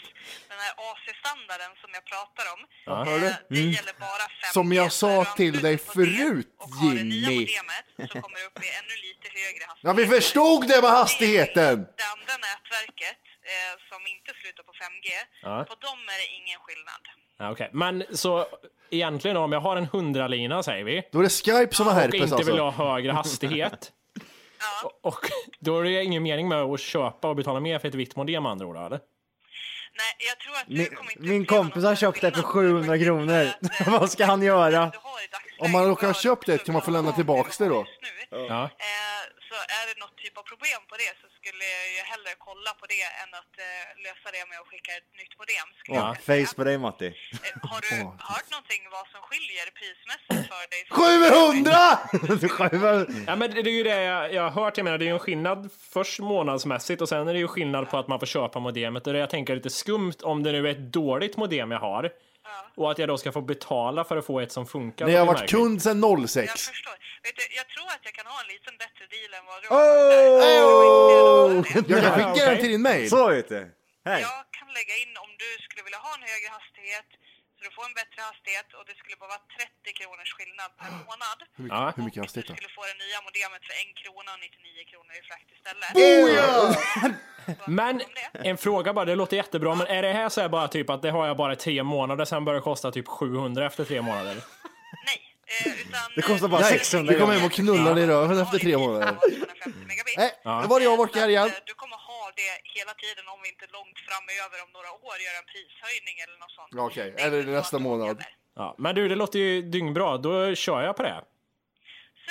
Här 0.63 0.73
AC-standarden 0.89 1.71
som 1.81 1.89
jag 1.97 2.03
pratar 2.13 2.45
om. 2.53 2.59
Ja. 2.89 2.95
Eh, 3.15 3.33
Det 3.55 3.59
gäller 3.77 3.95
bara 4.07 4.25
5G. 4.41 4.53
Som 4.57 4.67
jag 4.81 4.89
sa 5.03 5.13
till 5.39 5.55
dig 5.65 5.73
ansluter 5.73 5.93
på 5.93 5.99
det 5.99 6.07
förut, 6.17 6.49
och 6.63 6.69
har 6.79 6.91
det 6.99 7.03
nya 7.03 7.29
Jimmy. 7.31 7.39
modemet 7.41 7.85
så 8.11 8.15
kommer 8.23 8.37
det 8.41 8.45
upp 8.49 8.59
i 8.67 8.69
ännu 8.79 8.95
lite 9.07 9.27
högre 9.39 9.63
hastighet. 9.69 9.87
Ja, 9.89 9.93
vi 10.01 10.05
förstod 10.15 10.61
det 10.71 10.79
med 10.85 10.91
hastigheten! 10.99 11.75
Det 12.01 12.07
andra 12.15 12.33
nätverket 12.47 13.19
eh, 13.53 13.73
som 13.89 14.01
inte 14.15 14.29
slutar 14.41 14.63
på 14.69 14.73
5G, 14.83 15.09
Ja. 15.49 15.55
på 15.71 15.75
dem 15.87 15.99
är 16.13 16.17
det 16.23 16.29
ingen 16.39 16.59
skillnad. 16.65 17.03
Ja, 17.39 17.51
okej. 17.51 17.69
Men 17.73 18.03
så 18.23 18.45
egentligen 18.89 19.37
om 19.37 19.51
jag 19.51 19.59
har 19.59 19.75
en 19.77 19.85
hundralina 19.85 20.63
säger 20.63 20.83
vi 20.83 21.03
Då 21.11 21.19
är 21.19 21.23
det 21.23 21.29
Skype 21.29 21.75
som 21.75 21.85
har 21.87 21.93
och 21.93 21.99
herpes 22.01 22.21
inte 22.31 22.35
vill 22.43 22.59
alltså. 22.59 22.81
ha 22.83 22.91
högre 22.93 23.11
hastighet. 23.11 23.91
Ja. 24.59 24.89
och, 25.01 25.05
och 25.13 25.19
då 25.59 25.79
är 25.79 25.83
det 25.83 26.03
ingen 26.03 26.23
mening 26.23 26.47
med 26.47 26.57
att 26.61 26.79
köpa 26.79 27.27
och 27.29 27.35
betala 27.35 27.59
mer 27.59 27.79
för 27.79 27.87
ett 27.87 27.95
vitt 27.95 28.15
modem 28.15 28.43
med 28.43 28.51
andra 28.51 28.65
ord, 28.65 28.77
eller? 28.77 28.99
Nej, 30.01 30.13
jag 30.29 30.37
tror 30.39 30.55
att 30.55 30.67
du 30.67 30.73
Min, 30.77 30.95
kommer 30.95 31.11
inte 31.11 31.23
min 31.23 31.45
kompis 31.45 31.83
har 31.83 31.95
köpt 31.95 32.21
det 32.21 32.31
för 32.31 32.41
skillnad. 32.41 32.85
700 32.87 32.97
kronor. 33.05 33.43
Eh, 33.79 33.99
Vad 33.99 34.11
ska 34.11 34.25
han 34.25 34.41
göra? 34.41 34.91
Om 35.59 35.71
man 35.71 35.85
råkar 35.85 36.07
ha 36.07 36.13
köpt 36.13 36.45
det, 36.45 36.57
kan 36.65 36.73
man 36.73 36.81
få 36.81 36.91
lämna 36.91 37.09
också 37.09 37.15
tillbaks 37.19 37.57
det 37.57 37.67
då? 37.75 37.85
Ja. 38.29 38.63
eh, 38.63 38.69
Så 39.49 39.55
är 39.55 39.67
är 39.79 39.85
det 39.93 39.99
något 39.99 40.17
typ 40.17 40.37
av 40.37 40.43
problem 40.43 40.81
på 40.89 40.95
det 41.01 41.11
så 41.21 41.27
skulle 41.43 41.65
jag 41.77 41.85
ju 41.95 42.01
hellre 42.11 42.31
kolla 42.47 42.71
på 42.79 42.85
det 42.93 43.03
än 43.21 43.31
att 43.41 43.53
eh, 43.67 43.83
lösa 44.05 44.27
det 44.35 44.43
med 44.49 44.57
att 44.61 44.67
skicka 44.71 44.91
ett 44.99 45.09
nytt 45.21 45.33
modem. 45.41 45.67
Ja, 45.97 46.05
face 46.27 46.51
på 46.57 46.63
dig 46.67 46.77
Matti. 46.85 47.07
Eh, 47.07 47.13
Har 47.71 47.81
du 47.87 47.95
hört 48.31 48.47
någonting 48.55 48.81
vad 48.97 49.05
som 49.13 49.21
skiljer 49.29 49.65
prismässigt 49.79 50.43
för 50.53 50.63
dig? 50.73 50.81
700! 50.89 51.73
Ja, 53.27 53.35
men 53.35 53.51
det 53.51 53.59
är 53.59 53.77
ju 53.81 53.83
det 53.83 54.01
jag, 54.03 54.33
jag 54.33 54.43
har 54.49 54.63
hört. 54.63 54.77
Jag 54.77 54.83
menar, 54.83 54.97
det 54.97 55.05
är 55.05 55.07
ju 55.07 55.13
en 55.13 55.19
skillnad 55.19 55.69
först 55.93 56.19
månadsmässigt 56.19 57.01
och 57.01 57.09
sen 57.09 57.27
är 57.27 57.33
det 57.33 57.39
ju 57.39 57.47
skillnad 57.47 57.89
på 57.89 57.97
att 57.97 58.07
man 58.07 58.19
får 58.19 58.27
köpa 58.27 58.59
modemet. 58.59 59.07
Och 59.07 59.13
det 59.13 59.19
jag 59.19 59.29
tänker 59.29 59.53
är 59.53 59.57
lite 59.57 59.69
skumt 59.69 60.13
om 60.23 60.43
det 60.43 60.51
nu 60.51 60.67
är 60.67 60.71
ett 60.71 60.93
dåligt 60.93 61.37
modem 61.37 61.71
jag 61.71 61.79
har 61.79 62.09
och 62.75 62.91
att 62.91 62.97
jag 62.97 63.07
då 63.09 63.17
ska 63.17 63.31
få 63.31 63.41
betala 63.41 64.03
för 64.03 64.17
att 64.17 64.25
få 64.25 64.39
ett 64.39 64.51
som 64.51 64.65
funkar. 64.65 65.05
Nej, 65.05 65.13
jag 65.15 65.21
har 65.25 65.33
varit 65.33 65.49
kund 65.49 65.81
sedan 65.81 66.27
06. 66.27 66.35
Jag 66.35 66.59
förstår. 66.59 66.95
Vet 67.23 67.35
du, 67.35 67.43
jag 67.59 67.67
tror 67.73 67.87
att 67.95 67.99
jag 68.03 68.13
kan 68.13 68.25
ha 68.33 68.37
en 68.43 68.47
liten 68.55 68.73
bättre 68.83 69.03
deal 69.15 69.31
än 69.37 69.45
vad 69.49 69.57
du 69.61 69.67
Oh! 69.67 69.75
har. 69.75 71.55
Jag 71.55 72.01
kan 72.01 72.03
Ja, 72.03 72.11
skicka 72.33 72.45
den 72.49 72.57
till 72.63 72.69
din 72.75 72.81
mail. 72.81 73.09
Så 73.09 73.27
vet 73.29 73.49
du. 73.49 73.61
Hej. 74.09 74.21
Jag 74.21 74.43
kan 74.57 74.67
lägga 74.79 74.95
in 75.03 75.11
om 75.25 75.29
du 75.43 75.49
skulle 75.65 75.83
vilja 75.87 76.01
ha 76.07 76.11
en 76.19 76.23
högre 76.31 76.49
hastighet 76.57 77.09
så 77.63 77.69
du 77.69 77.75
får 77.77 77.85
en 77.91 77.95
bättre 78.01 78.19
hastighet 78.29 78.67
och 78.77 78.83
det 78.89 78.95
skulle 79.01 79.15
bara 79.21 79.31
vara 79.35 79.43
30 79.57 79.99
kronors 79.99 80.31
skillnad 80.37 80.69
per 80.79 80.89
månad. 81.07 81.37
Hur 81.57 81.63
mycket, 81.63 81.77
Ja. 81.79 81.83
hur 81.95 82.03
mycket 82.07 82.19
Du 82.21 82.25
hastighet 82.25 82.47
då? 82.49 82.53
skulle 82.55 82.73
få 82.77 82.81
det 82.91 82.97
nya 83.03 83.19
modemet 83.27 83.61
för 83.67 83.73
en 83.81 83.89
krona 84.01 84.29
och 84.35 84.41
99 84.47 84.83
kronor 84.91 85.13
i 85.19 85.23
frakt 85.29 85.49
istället. 85.55 85.91
Men 87.79 87.93
det. 87.97 88.49
en 88.49 88.57
fråga 88.65 88.89
bara, 88.97 89.05
det 89.05 89.15
låter 89.15 89.37
jättebra, 89.37 89.75
men 89.75 89.87
är 89.87 90.01
det 90.01 90.13
här 90.13 90.29
så 90.29 90.41
här 90.41 90.49
bara 90.49 90.67
typ 90.67 90.89
att 90.89 91.01
det 91.01 91.09
har 91.17 91.27
jag 91.27 91.37
bara 91.37 91.53
i 91.53 91.55
tre 91.55 91.83
månader, 91.83 92.25
sen 92.25 92.45
börjar 92.45 92.59
det 92.59 92.63
kosta 92.63 92.91
typ 92.91 93.07
700 93.07 93.65
efter 93.65 93.83
tre 93.85 94.01
månader? 94.01 94.35
Nej, 95.05 95.19
eh, 95.65 95.81
utan... 95.81 96.01
Det 96.15 96.21
kostar 96.21 96.47
bara 96.47 96.61
eh, 96.61 96.67
600 96.67 97.13
Du 97.13 97.19
kommer 97.19 97.33
hem 97.33 97.45
och 97.45 97.51
knullar 97.51 97.95
dig 97.95 98.03
i 98.03 98.07
röven 98.07 98.39
efter 98.39 98.59
tre 98.59 98.77
månader. 98.77 99.15
250 99.21 99.79
megabit. 99.87 100.17
Nej, 100.17 100.31
då 100.43 100.67
var 100.67 100.79
det 100.79 100.85
jag 100.85 101.15
här 101.21 101.29
igen. 101.29 101.43
Att, 101.43 101.49
eh, 101.51 101.57
Du 101.65 101.73
kommer 101.73 101.97
det 102.41 102.51
hela 102.77 102.93
tiden 103.03 103.25
om 103.33 103.39
vi 103.43 103.47
inte 103.53 103.67
långt 103.77 103.97
framöver 104.07 104.57
om 104.65 104.69
några 104.77 104.91
år 105.07 105.15
gör 105.25 105.35
en 105.41 105.47
prishöjning 105.53 106.15
eller 106.23 106.37
något 106.43 106.55
sånt. 106.57 106.71
Okej. 106.87 107.09
Är 107.17 107.27
Eller 107.27 107.43
nästa 107.59 107.79
månad. 107.87 108.17
Ja, 108.55 108.75
men 108.77 108.95
du, 108.95 109.01
det 109.07 109.15
låter 109.15 109.39
ju 109.39 109.61
dyngbra. 109.61 110.17
Då 110.17 110.55
kör 110.55 110.81
jag 110.81 110.95
på 110.97 111.03
det. 111.03 111.19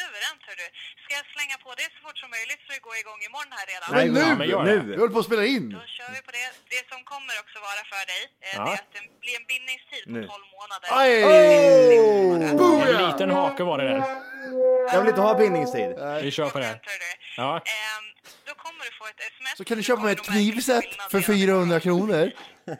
Suveränt 0.02 0.42
hör 0.48 0.56
du. 0.62 0.66
Ska 1.02 1.10
jag 1.20 1.26
slänga 1.34 1.56
på 1.66 1.70
det 1.80 1.86
så 1.94 1.98
fort 2.06 2.18
som 2.22 2.28
möjligt 2.36 2.60
så 2.64 2.68
det 2.76 2.82
går 2.88 2.96
igång 3.02 3.20
imorgon 3.28 3.52
här 3.58 3.66
redan? 3.72 3.88
Nej, 3.96 4.04
Men 4.04 4.14
nu! 4.18 4.22
Ja, 4.30 4.34
men 4.40 4.46
gör 4.54 4.64
det. 4.70 4.78
Vi 4.88 4.94
håller 5.00 5.14
på 5.16 5.20
att 5.24 5.30
spela 5.30 5.44
in. 5.54 5.64
Då 5.76 5.82
kör 5.96 6.10
vi 6.16 6.20
på 6.28 6.32
det. 6.38 6.48
Det 6.74 6.82
som 6.92 7.00
kommer 7.12 7.34
också 7.42 7.56
vara 7.68 7.82
för 7.92 8.02
dig, 8.12 8.22
eh, 8.46 8.56
Ja. 8.58 8.62
det 8.66 8.70
är 8.76 8.80
att 8.82 8.90
det 8.96 9.02
blir 9.24 9.34
en 9.40 9.46
bindningstid 9.52 10.02
på 10.06 10.14
Nu. 10.16 10.22
12 10.34 10.46
månader. 10.58 10.88
Aj! 11.02 11.12
En 12.96 13.02
liten 13.10 13.30
hake 13.38 13.62
var 13.70 13.76
det 13.78 13.88
där. 13.92 14.02
Jag 14.92 14.98
vill 15.00 15.08
inte 15.08 15.20
ha 15.20 15.34
bindningstid. 15.42 15.90
Vi 16.22 16.30
kör 16.30 16.48
på 16.50 16.58
det. 16.58 16.80
Ja. 17.36 17.50
Ehm, 17.56 18.04
då 18.48 18.54
kommer 18.54 18.84
du 18.84 18.90
få 18.98 19.04
ett 19.12 19.20
sms. 19.34 19.56
Så 19.56 19.64
kan 19.64 19.76
du 19.76 19.82
köpa 19.82 20.02
mig 20.02 20.12
ett 20.12 20.22
knivset 20.30 20.84
för 21.10 21.18
redan 21.18 21.36
400 21.36 21.80
kronor. 21.80 22.30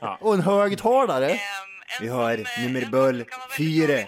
Ja. 0.01 0.19
Och 0.21 0.35
en 0.35 0.41
högtalare. 0.41 1.31
Ehm, 1.31 1.72
Vi 2.01 2.07
som, 2.09 2.17
har 2.17 2.33
eh, 2.39 2.63
nummer 2.63 2.81
som 2.81 3.41
eh, 3.41 4.07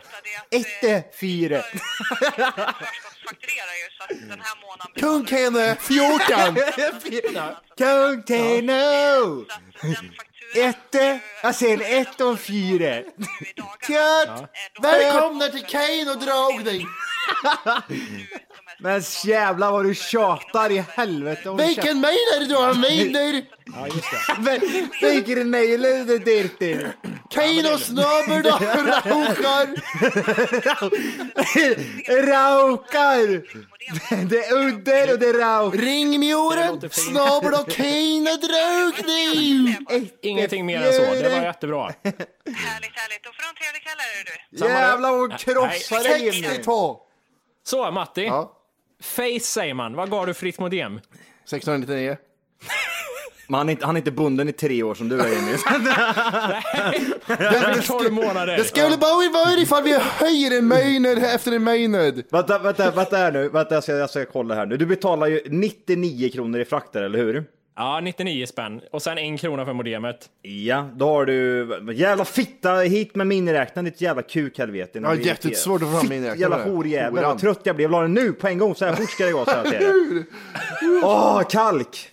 för- 2.09 2.75
förskottsfakturerar 2.85 3.75
ju 3.81 3.87
så 3.99 4.03
att 4.05 4.29
den 4.31 4.41
här 4.41 4.57
månaden 4.63 4.93
Kung 4.97 5.23
betalar 5.25 6.53
du- 6.53 6.73
Kene 6.73 7.01
14! 7.01 7.57
Container! 7.79 9.21
Så 9.25 9.41
att 9.41 9.61
den 9.81 9.95
fakturan 9.95 10.69
Ette, 10.69 11.21
jag 11.43 11.55
en 11.55 11.81
ett 12.01 12.21
och 12.21 12.31
en 12.31 12.39
fyra. 12.39 12.95
nu 13.17 13.27
i 13.41 13.53
dagarna, 13.57 13.77
Kurt! 13.81 14.29
eh, 14.29 14.47
då- 14.75 14.83
Välkomna 14.83 15.49
till 15.49 15.65
Kane 15.65 16.13
och! 16.21 16.87
Men 18.85 19.03
jävlar 19.25 19.73
vad 19.73 19.85
du 19.85 19.95
tjatar 19.95 20.73
i 20.73 20.85
helvete. 20.97 21.55
Vilken 21.59 22.01
mejl 22.01 22.49
du 22.49 22.55
har 22.55 22.75
mejler? 22.75 23.43
Vilken 25.01 25.51
mail 25.51 25.85
är 25.85 26.05
det 26.05 26.19
där 26.19 26.49
till? 26.59 26.89
Kane 27.31 27.75
och 27.75 27.81
snabel 27.81 28.43
då, 28.43 28.51
raukar! 28.51 29.67
Raukar! 32.27 33.43
Det 34.29 34.45
är 34.45 34.53
udder 34.53 35.13
och 35.13 35.19
det 35.19 35.27
är 35.27 35.39
rauk. 35.39 35.75
Ring 35.75 36.21
mjuren, 36.21 36.91
snabel 36.91 37.53
och 37.53 37.61
och 37.61 38.41
dragning! 38.49 39.77
Ingenting 40.23 40.67
mer 40.67 40.83
än 40.83 40.93
så. 40.93 41.01
Det 41.01 41.29
var 41.29 41.43
jättebra. 41.43 41.83
Härligt, 41.83 42.97
härligt. 43.01 43.27
Och 43.27 43.35
för 43.35 43.49
en 43.49 43.55
trevlig 43.55 43.83
kväll 43.83 43.99
är 43.99 44.25
det 44.25 44.31
du. 44.51 44.67
Jävlar 44.67 45.11
vad 45.11 45.21
hon 45.21 45.39
krossar 45.39 46.03
dig 46.03 46.27
in. 46.27 46.33
62! 46.45 47.01
Så, 47.67 47.91
Matti. 47.91 48.25
Ja, 48.25 48.61
Face 49.05 49.41
säger 49.41 49.75
man. 49.75 49.95
Vad 49.95 50.11
gav 50.11 50.27
du 50.27 50.35
fritt 50.35 50.59
modem? 50.59 51.01
699. 51.51 52.17
Men 53.49 53.59
han 53.59 53.69
är, 53.69 53.73
inte, 53.73 53.87
han 53.87 53.97
är 53.97 53.99
inte 54.01 54.11
bunden 54.11 54.49
i 54.49 54.53
tre 54.53 54.83
år 54.83 54.95
som 54.95 55.09
du 55.09 55.21
är 55.21 55.29
Jimmy. 55.35 55.53
Det 57.27 57.83
12 57.83 58.13
månader. 58.13 58.57
Det 58.57 58.65
skulle 58.65 58.97
bara 58.97 59.31
vara 59.31 59.61
ifall 59.61 59.83
vi 59.83 59.99
höjer 59.99 60.59
en 60.59 60.69
mejned 60.69 61.19
efter 61.19 61.53
en 61.53 61.65
mejned. 61.65 62.23
vänta, 62.31 62.59
vänta, 62.59 62.91
vänta 62.91 63.17
här 63.17 63.33
nu. 63.33 63.49
Vänta, 63.49 63.75
jag 63.75 63.83
ska, 63.83 63.93
jag 63.93 64.11
ska 64.11 64.25
kolla 64.25 64.55
här 64.55 64.67
nu. 64.67 64.77
Du 64.77 64.87
betalar 64.87 65.27
ju 65.27 65.41
99 65.47 66.31
kronor 66.31 66.61
i 66.61 66.65
frakter, 66.65 67.03
eller 67.03 67.19
hur? 67.19 67.45
Ja, 67.77 68.01
99 68.01 68.47
spänn. 68.47 68.81
Och 68.93 69.03
sen 69.03 69.19
en 69.19 69.39
krona 69.39 69.65
för 69.65 69.73
modemet. 69.73 70.31
Ja, 70.43 70.89
då 70.97 71.07
har 71.07 71.27
du... 71.27 71.69
Jävla 71.95 72.25
fitta, 72.25 72.75
hit 72.75 73.15
med 73.15 73.27
miniräknaren 73.27 73.85
ditt 73.85 74.01
jävla 74.01 74.23
kukhelvete. 74.23 74.99
Ja, 74.99 75.15
jättesvårt 75.15 75.83
att 75.83 75.89
få 75.89 75.99
fram 75.99 76.09
miniräknaren. 76.09 76.41
Jävla 76.41 76.77
horjävel. 76.77 77.25
Vad 77.25 77.39
trött 77.39 77.61
jag 77.63 77.77
blev. 77.77 77.91
Ha 77.91 78.03
den 78.03 78.15
nu 78.15 78.33
på 78.33 78.49
en 78.49 78.59
gång. 78.59 78.75
Så 78.75 78.85
här 78.85 78.93
fort 78.95 79.11
ska 79.11 79.27
det 79.27 79.33
gå. 79.33 79.45
Så 79.45 79.51
här 79.51 79.65
till. 79.71 80.25
Åh, 81.03 81.43
kalk! 81.43 82.11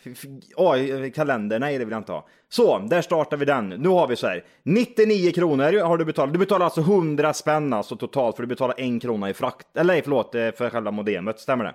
Åh, 0.55 1.09
kalender. 1.15 1.59
Nej, 1.59 1.77
det 1.77 1.85
vill 1.85 1.91
jag 1.91 1.99
inte 1.99 2.11
ha. 2.11 2.27
Så, 2.49 2.79
där 2.79 3.01
startar 3.01 3.37
vi 3.37 3.45
den. 3.45 3.69
Nu 3.69 3.89
har 3.89 4.07
vi 4.07 4.15
så 4.15 4.27
här. 4.27 4.43
99 4.63 5.31
kronor 5.31 5.83
har 5.83 5.97
du 5.97 6.05
betalat. 6.05 6.33
Du 6.33 6.39
betalar 6.39 6.65
alltså 6.65 6.81
100 6.81 7.33
spänn 7.33 7.73
alltså 7.73 7.95
totalt 7.95 8.35
för 8.35 8.43
du 8.43 8.47
betalar 8.47 8.75
en 8.79 8.99
krona 8.99 9.29
i 9.29 9.33
frakt. 9.33 9.77
Eller 9.77 9.93
nej, 9.93 10.01
förlåt, 10.03 10.35
eh, 10.35 10.51
för 10.51 10.69
själva 10.69 10.91
modemet. 10.91 11.39
Stämmer 11.39 11.65
det? 11.65 11.73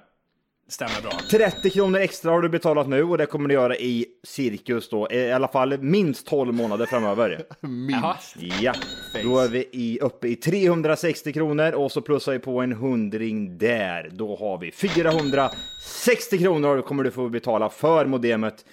Stämmer 0.69 1.03
bra. 1.03 1.13
30 1.31 1.71
kronor 1.71 2.01
extra 2.01 2.31
har 2.31 2.43
du 2.43 2.49
betalat 2.49 2.89
nu 2.89 3.03
och 3.03 3.19
det 3.19 3.27
kommer 3.27 3.49
du 3.49 3.55
göra 3.55 3.77
i 3.77 4.07
cirkus 4.25 4.89
då, 4.89 5.11
i 5.11 5.33
alla 5.33 5.49
fall 5.49 5.79
minst 5.79 6.27
12 6.27 6.55
månader 6.55 6.87
framöver. 6.87 7.43
Jaha. 7.91 8.17
Ja, 8.61 8.75
då 9.23 9.39
är 9.39 9.49
vi 9.49 9.69
i, 9.73 9.99
uppe 10.01 10.29
i 10.29 10.37
360 10.37 11.33
kronor 11.33 11.73
och 11.73 11.93
så 11.93 12.01
plussar 12.01 12.33
vi 12.33 12.39
på 12.39 12.61
en 12.61 12.73
hundring 12.73 13.59
där. 13.59 14.11
Då 14.13 14.37
har 14.37 14.59
vi 14.59 14.73
460 14.73 16.39
kronor 16.39 16.83
kommer 16.83 17.05
du 17.05 17.11
få 17.11 17.29
betala 17.29 17.69
för 17.69 18.07
modemet 18.07 18.65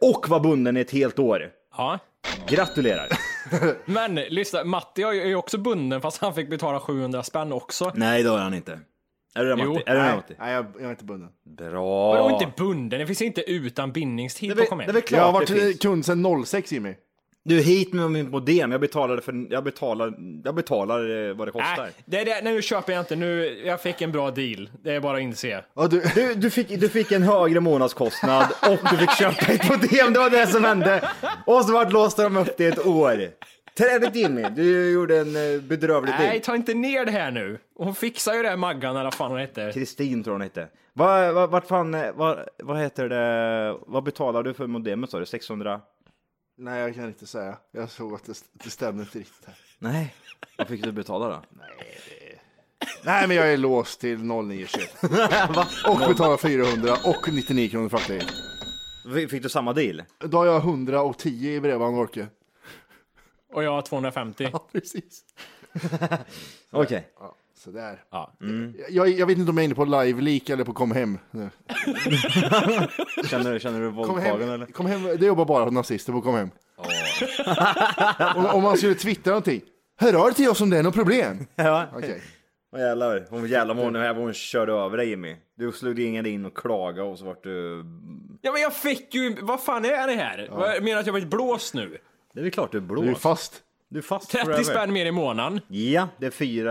och 0.00 0.28
vara 0.28 0.40
bunden 0.40 0.76
i 0.76 0.80
ett 0.80 0.90
helt 0.90 1.18
år. 1.18 1.48
Ja. 1.76 1.98
Gratulerar! 2.48 3.08
Men 3.84 4.14
lyssna, 4.14 4.64
Matti 4.64 5.02
är 5.02 5.12
ju 5.12 5.34
också 5.34 5.58
bunden 5.58 6.00
fast 6.00 6.18
han 6.20 6.34
fick 6.34 6.50
betala 6.50 6.80
700 6.80 7.22
spänn 7.22 7.52
också. 7.52 7.92
Nej, 7.94 8.22
det 8.22 8.28
har 8.28 8.38
han 8.38 8.54
inte. 8.54 8.78
Är 9.34 9.44
du 9.44 9.56
det 9.56 9.62
Jo. 9.62 9.72
Matti? 9.72 9.82
Är 9.86 9.94
du 9.94 10.00
det 10.00 10.06
Nej, 10.06 10.16
Matti? 10.16 10.34
nej 10.38 10.54
jag, 10.54 10.66
jag 10.74 10.84
är 10.86 10.90
inte 10.90 11.04
bunden. 11.04 11.28
Bra! 11.56 12.12
Vadå 12.14 12.30
inte 12.30 12.52
bunden? 12.56 13.00
Det 13.00 13.06
finns 13.06 13.22
inte 13.22 13.50
utan 13.50 13.92
bindningstid 13.92 14.56
på 14.56 14.76
hem. 14.76 14.78
väl 14.78 15.02
klart 15.02 15.10
Jag 15.10 15.24
har 15.24 15.32
varit 15.32 15.82
kund 15.82 16.06
sedan 16.06 16.44
06 16.46 16.72
Jimmy. 16.72 16.94
Du, 17.42 17.60
hit 17.62 17.92
med 17.92 18.10
min 18.10 18.30
modem. 18.30 18.72
Jag 18.72 18.80
betalade 18.80 19.22
för... 19.22 19.46
Jag 19.52 19.64
betalar, 19.64 20.14
jag 20.44 20.54
betalar 20.54 21.28
eh, 21.28 21.34
vad 21.34 21.48
det 21.48 21.52
kostar. 21.52 21.82
Nej, 22.04 22.24
det 22.24 22.24
det, 22.24 22.40
nu 22.44 22.62
köper 22.62 22.92
jag 22.92 23.02
inte. 23.02 23.16
Nu, 23.16 23.62
jag 23.64 23.80
fick 23.80 24.02
en 24.02 24.12
bra 24.12 24.30
deal. 24.30 24.70
Det 24.84 24.92
är 24.92 25.00
bara 25.00 25.16
att 25.16 25.22
inse. 25.22 25.64
Ja, 25.76 25.86
du, 25.86 26.02
Du, 26.14 26.34
du, 26.34 26.50
fick, 26.50 26.80
du 26.80 26.88
fick 26.88 27.12
en 27.12 27.22
högre 27.22 27.60
månadskostnad 27.60 28.46
och 28.62 28.78
du 28.90 28.96
fick 28.96 29.10
köpa 29.18 29.52
ett 29.52 29.68
modem. 29.68 30.12
Det 30.12 30.18
var 30.18 30.30
det 30.30 30.46
som 30.46 30.64
hände. 30.64 31.08
Och 31.46 31.64
så 31.64 31.72
vart 31.72 31.92
låste 31.92 32.22
de 32.22 32.36
upp 32.36 32.56
det 32.56 32.64
i 32.64 32.66
ett 32.66 32.86
år. 32.86 33.28
Trädet 33.80 34.14
Jimmy, 34.14 34.42
du 34.42 34.90
gjorde 34.90 35.20
en 35.20 35.36
eh, 35.36 35.60
bedrövlig 35.60 36.14
Nej, 36.18 36.30
deal. 36.30 36.40
ta 36.40 36.56
inte 36.56 36.74
ner 36.74 37.04
det 37.04 37.10
här 37.10 37.30
nu. 37.30 37.58
Hon 37.76 37.94
fixar 37.94 38.34
ju 38.34 38.42
det 38.42 38.48
här 38.48 38.56
Maggan 38.56 38.96
eller 38.96 39.04
vad 39.04 39.14
fan 39.14 39.30
hon 39.30 39.40
hette. 39.40 39.70
Kristin 39.74 40.24
tror 40.24 40.34
hon 40.34 40.40
hette. 40.40 40.68
Vad, 40.92 41.34
vad, 41.34 41.50
vart 41.50 41.66
fan, 41.66 41.94
eh, 41.94 42.12
vad, 42.14 42.48
vad 42.58 42.78
heter 42.78 43.08
det, 43.08 43.76
vad 43.86 44.04
betalar 44.04 44.42
du 44.42 44.54
för 44.54 44.66
modemet 44.66 45.10
sa 45.10 45.18
du? 45.18 45.26
600? 45.26 45.80
nej, 46.58 46.80
jag 46.80 46.94
kan 46.94 47.04
inte 47.04 47.26
säga. 47.26 47.56
Jag 47.72 47.90
såg 47.90 48.14
att 48.14 48.24
det, 48.24 48.44
det 48.52 48.70
stämde 48.70 49.02
inte 49.02 49.18
riktigt 49.18 49.46
här. 49.46 49.56
Nej. 49.78 50.14
Vad 50.58 50.68
fick 50.68 50.84
du 50.84 50.92
betala 50.92 51.28
då? 51.28 51.42
Nej, 53.04 53.28
men 53.28 53.36
jag 53.36 53.52
är 53.52 53.56
låst 53.56 54.00
till 54.00 54.18
0921. 54.18 54.96
och 55.88 55.98
betalar 55.98 56.36
400 56.36 56.92
och 57.04 57.32
99 57.32 57.68
kronor. 57.68 57.88
Fick 59.14 59.30
fick 59.30 59.42
du 59.42 59.48
samma 59.48 59.72
deal? 59.72 60.02
Då 60.18 60.38
har 60.38 60.46
jag 60.46 60.56
110 60.56 61.28
i 61.28 61.60
bredband 61.60 61.98
Orke. 61.98 62.26
Och 63.52 63.64
jag 63.64 63.70
har 63.70 63.82
250. 63.82 64.48
Ja, 64.52 64.66
precis. 64.72 65.20
Okej. 66.70 67.08
Ja, 67.20 67.34
sådär. 67.56 68.02
Ja. 68.10 68.32
Jag, 68.88 69.08
jag 69.08 69.26
vet 69.26 69.38
inte 69.38 69.50
om 69.50 69.56
jag 69.56 69.62
är 69.62 69.64
inne 69.64 69.74
på 69.74 69.84
live 69.84 70.20
leak 70.20 70.48
eller 70.48 70.64
på 70.64 70.72
kom 70.72 70.92
hem. 70.92 71.18
nu. 71.30 71.50
Känner, 73.30 73.58
känner 73.58 73.80
du 73.80 73.86
Kom 73.86 73.96
våldtagen 73.96 74.22
hem, 74.40 74.50
eller? 74.50 74.66
kom 74.66 74.86
hem, 74.86 75.02
det 75.02 75.26
jobbar 75.26 75.44
bara 75.44 75.70
nazister 75.70 76.12
på 76.12 76.20
kom 76.22 76.34
hem. 76.34 76.50
om, 78.36 78.46
om 78.46 78.62
man 78.62 78.76
skulle 78.76 78.94
twittra 78.94 79.30
någonting. 79.30 79.60
Hör 79.96 80.14
av 80.14 80.24
dig 80.24 80.34
till 80.34 80.48
oss 80.48 80.60
om 80.60 80.70
det 80.70 80.78
är 80.78 80.82
något 80.82 80.94
problem. 80.94 81.46
Ja. 81.54 81.86
Okej. 81.94 82.22
Åh 82.72 82.80
jävlar, 82.80 83.26
hon 83.30 83.46
jävlar 83.48 83.74
vad 83.74 83.84
hon, 83.84 83.92
vad 83.94 84.16
hon 84.16 84.32
körde 84.34 84.72
över 84.72 84.96
dig 84.96 85.08
Jimmy. 85.08 85.36
Du 85.58 85.72
slog 85.72 85.98
ringade 85.98 86.30
in 86.30 86.44
och 86.46 86.56
klagade 86.56 87.08
och 87.08 87.18
så 87.18 87.24
vart 87.24 87.42
du... 87.42 87.84
Ja 88.42 88.52
men 88.52 88.60
jag 88.62 88.74
fick 88.74 89.14
ju, 89.14 89.36
vad 89.42 89.62
fan 89.62 89.84
är 89.84 90.06
det 90.06 90.14
här? 90.14 90.48
Vad- 90.50 90.82
Menar 90.82 90.94
du 90.94 90.98
att 91.00 91.06
jag 91.06 91.12
varit 91.12 91.30
blåst 91.30 91.74
nu? 91.74 91.98
Det 92.40 92.42
är 92.42 92.44
väl 92.44 92.52
klart 92.52 92.72
du 92.72 92.78
är 92.78 92.82
Du 92.82 92.94
är 92.98 93.02
blåst. 93.02 93.22
fast. 93.22 93.62
Du 93.88 93.98
är 93.98 94.02
fast 94.02 94.30
30 94.30 94.44
forever. 94.46 94.62
spänn 94.62 94.92
mer 94.92 95.06
i 95.06 95.12
månaden. 95.12 95.60
Ja, 95.68 96.08
det 96.18 96.26
är 96.26 96.30
fyra, 96.30 96.70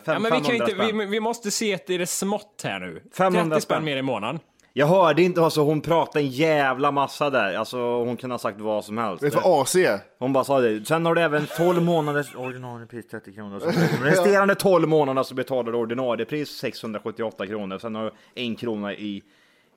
fem, 0.00 0.14
Ja, 0.14 0.18
men 0.18 0.22
vi, 0.22 0.28
kan 0.30 0.44
500 0.44 0.54
inte, 0.54 0.84
spänn. 0.84 0.98
vi, 0.98 1.06
vi 1.06 1.20
måste 1.20 1.50
se 1.50 1.78
det 1.86 1.94
i 1.94 1.98
det 1.98 2.06
smått 2.06 2.60
här 2.64 2.80
nu. 2.80 3.02
500 3.16 3.56
30 3.56 3.60
spänn 3.64 3.84
mer 3.84 3.96
i 3.96 4.02
månaden. 4.02 4.40
Jag 4.72 4.86
hörde 4.86 5.22
inte, 5.22 5.42
alltså 5.42 5.60
hon 5.60 5.80
pratade 5.80 6.24
en 6.24 6.28
jävla 6.30 6.90
massa 6.90 7.30
där. 7.30 7.54
Alltså 7.54 7.78
hon 7.78 8.16
kunde 8.16 8.34
ha 8.34 8.38
sagt 8.38 8.60
vad 8.60 8.84
som 8.84 8.98
helst. 8.98 9.22
Vet 9.22 9.32
du 9.32 9.40
vad 9.40 9.62
AC 9.62 9.74
är? 9.76 10.00
Hon 10.18 10.32
bara 10.32 10.44
sa 10.44 10.60
det. 10.60 10.84
Sen 10.88 11.06
har 11.06 11.14
du 11.14 11.20
även 11.20 11.46
12 11.56 11.82
månaders 11.82 12.34
ordinarie 12.34 12.86
pris 12.86 13.08
30 13.08 13.32
kronor. 13.32 13.60
Så 13.60 13.70
resterande 14.04 14.54
12 14.54 14.88
månader 14.88 15.22
så 15.22 15.34
betalar 15.34 15.72
du 15.72 15.78
ordinarie 15.78 16.26
pris 16.26 16.48
678 16.50 17.46
kronor. 17.46 17.78
Sen 17.78 17.94
har 17.94 18.04
du 18.04 18.10
en 18.34 18.56
krona 18.56 18.92
i 18.94 19.22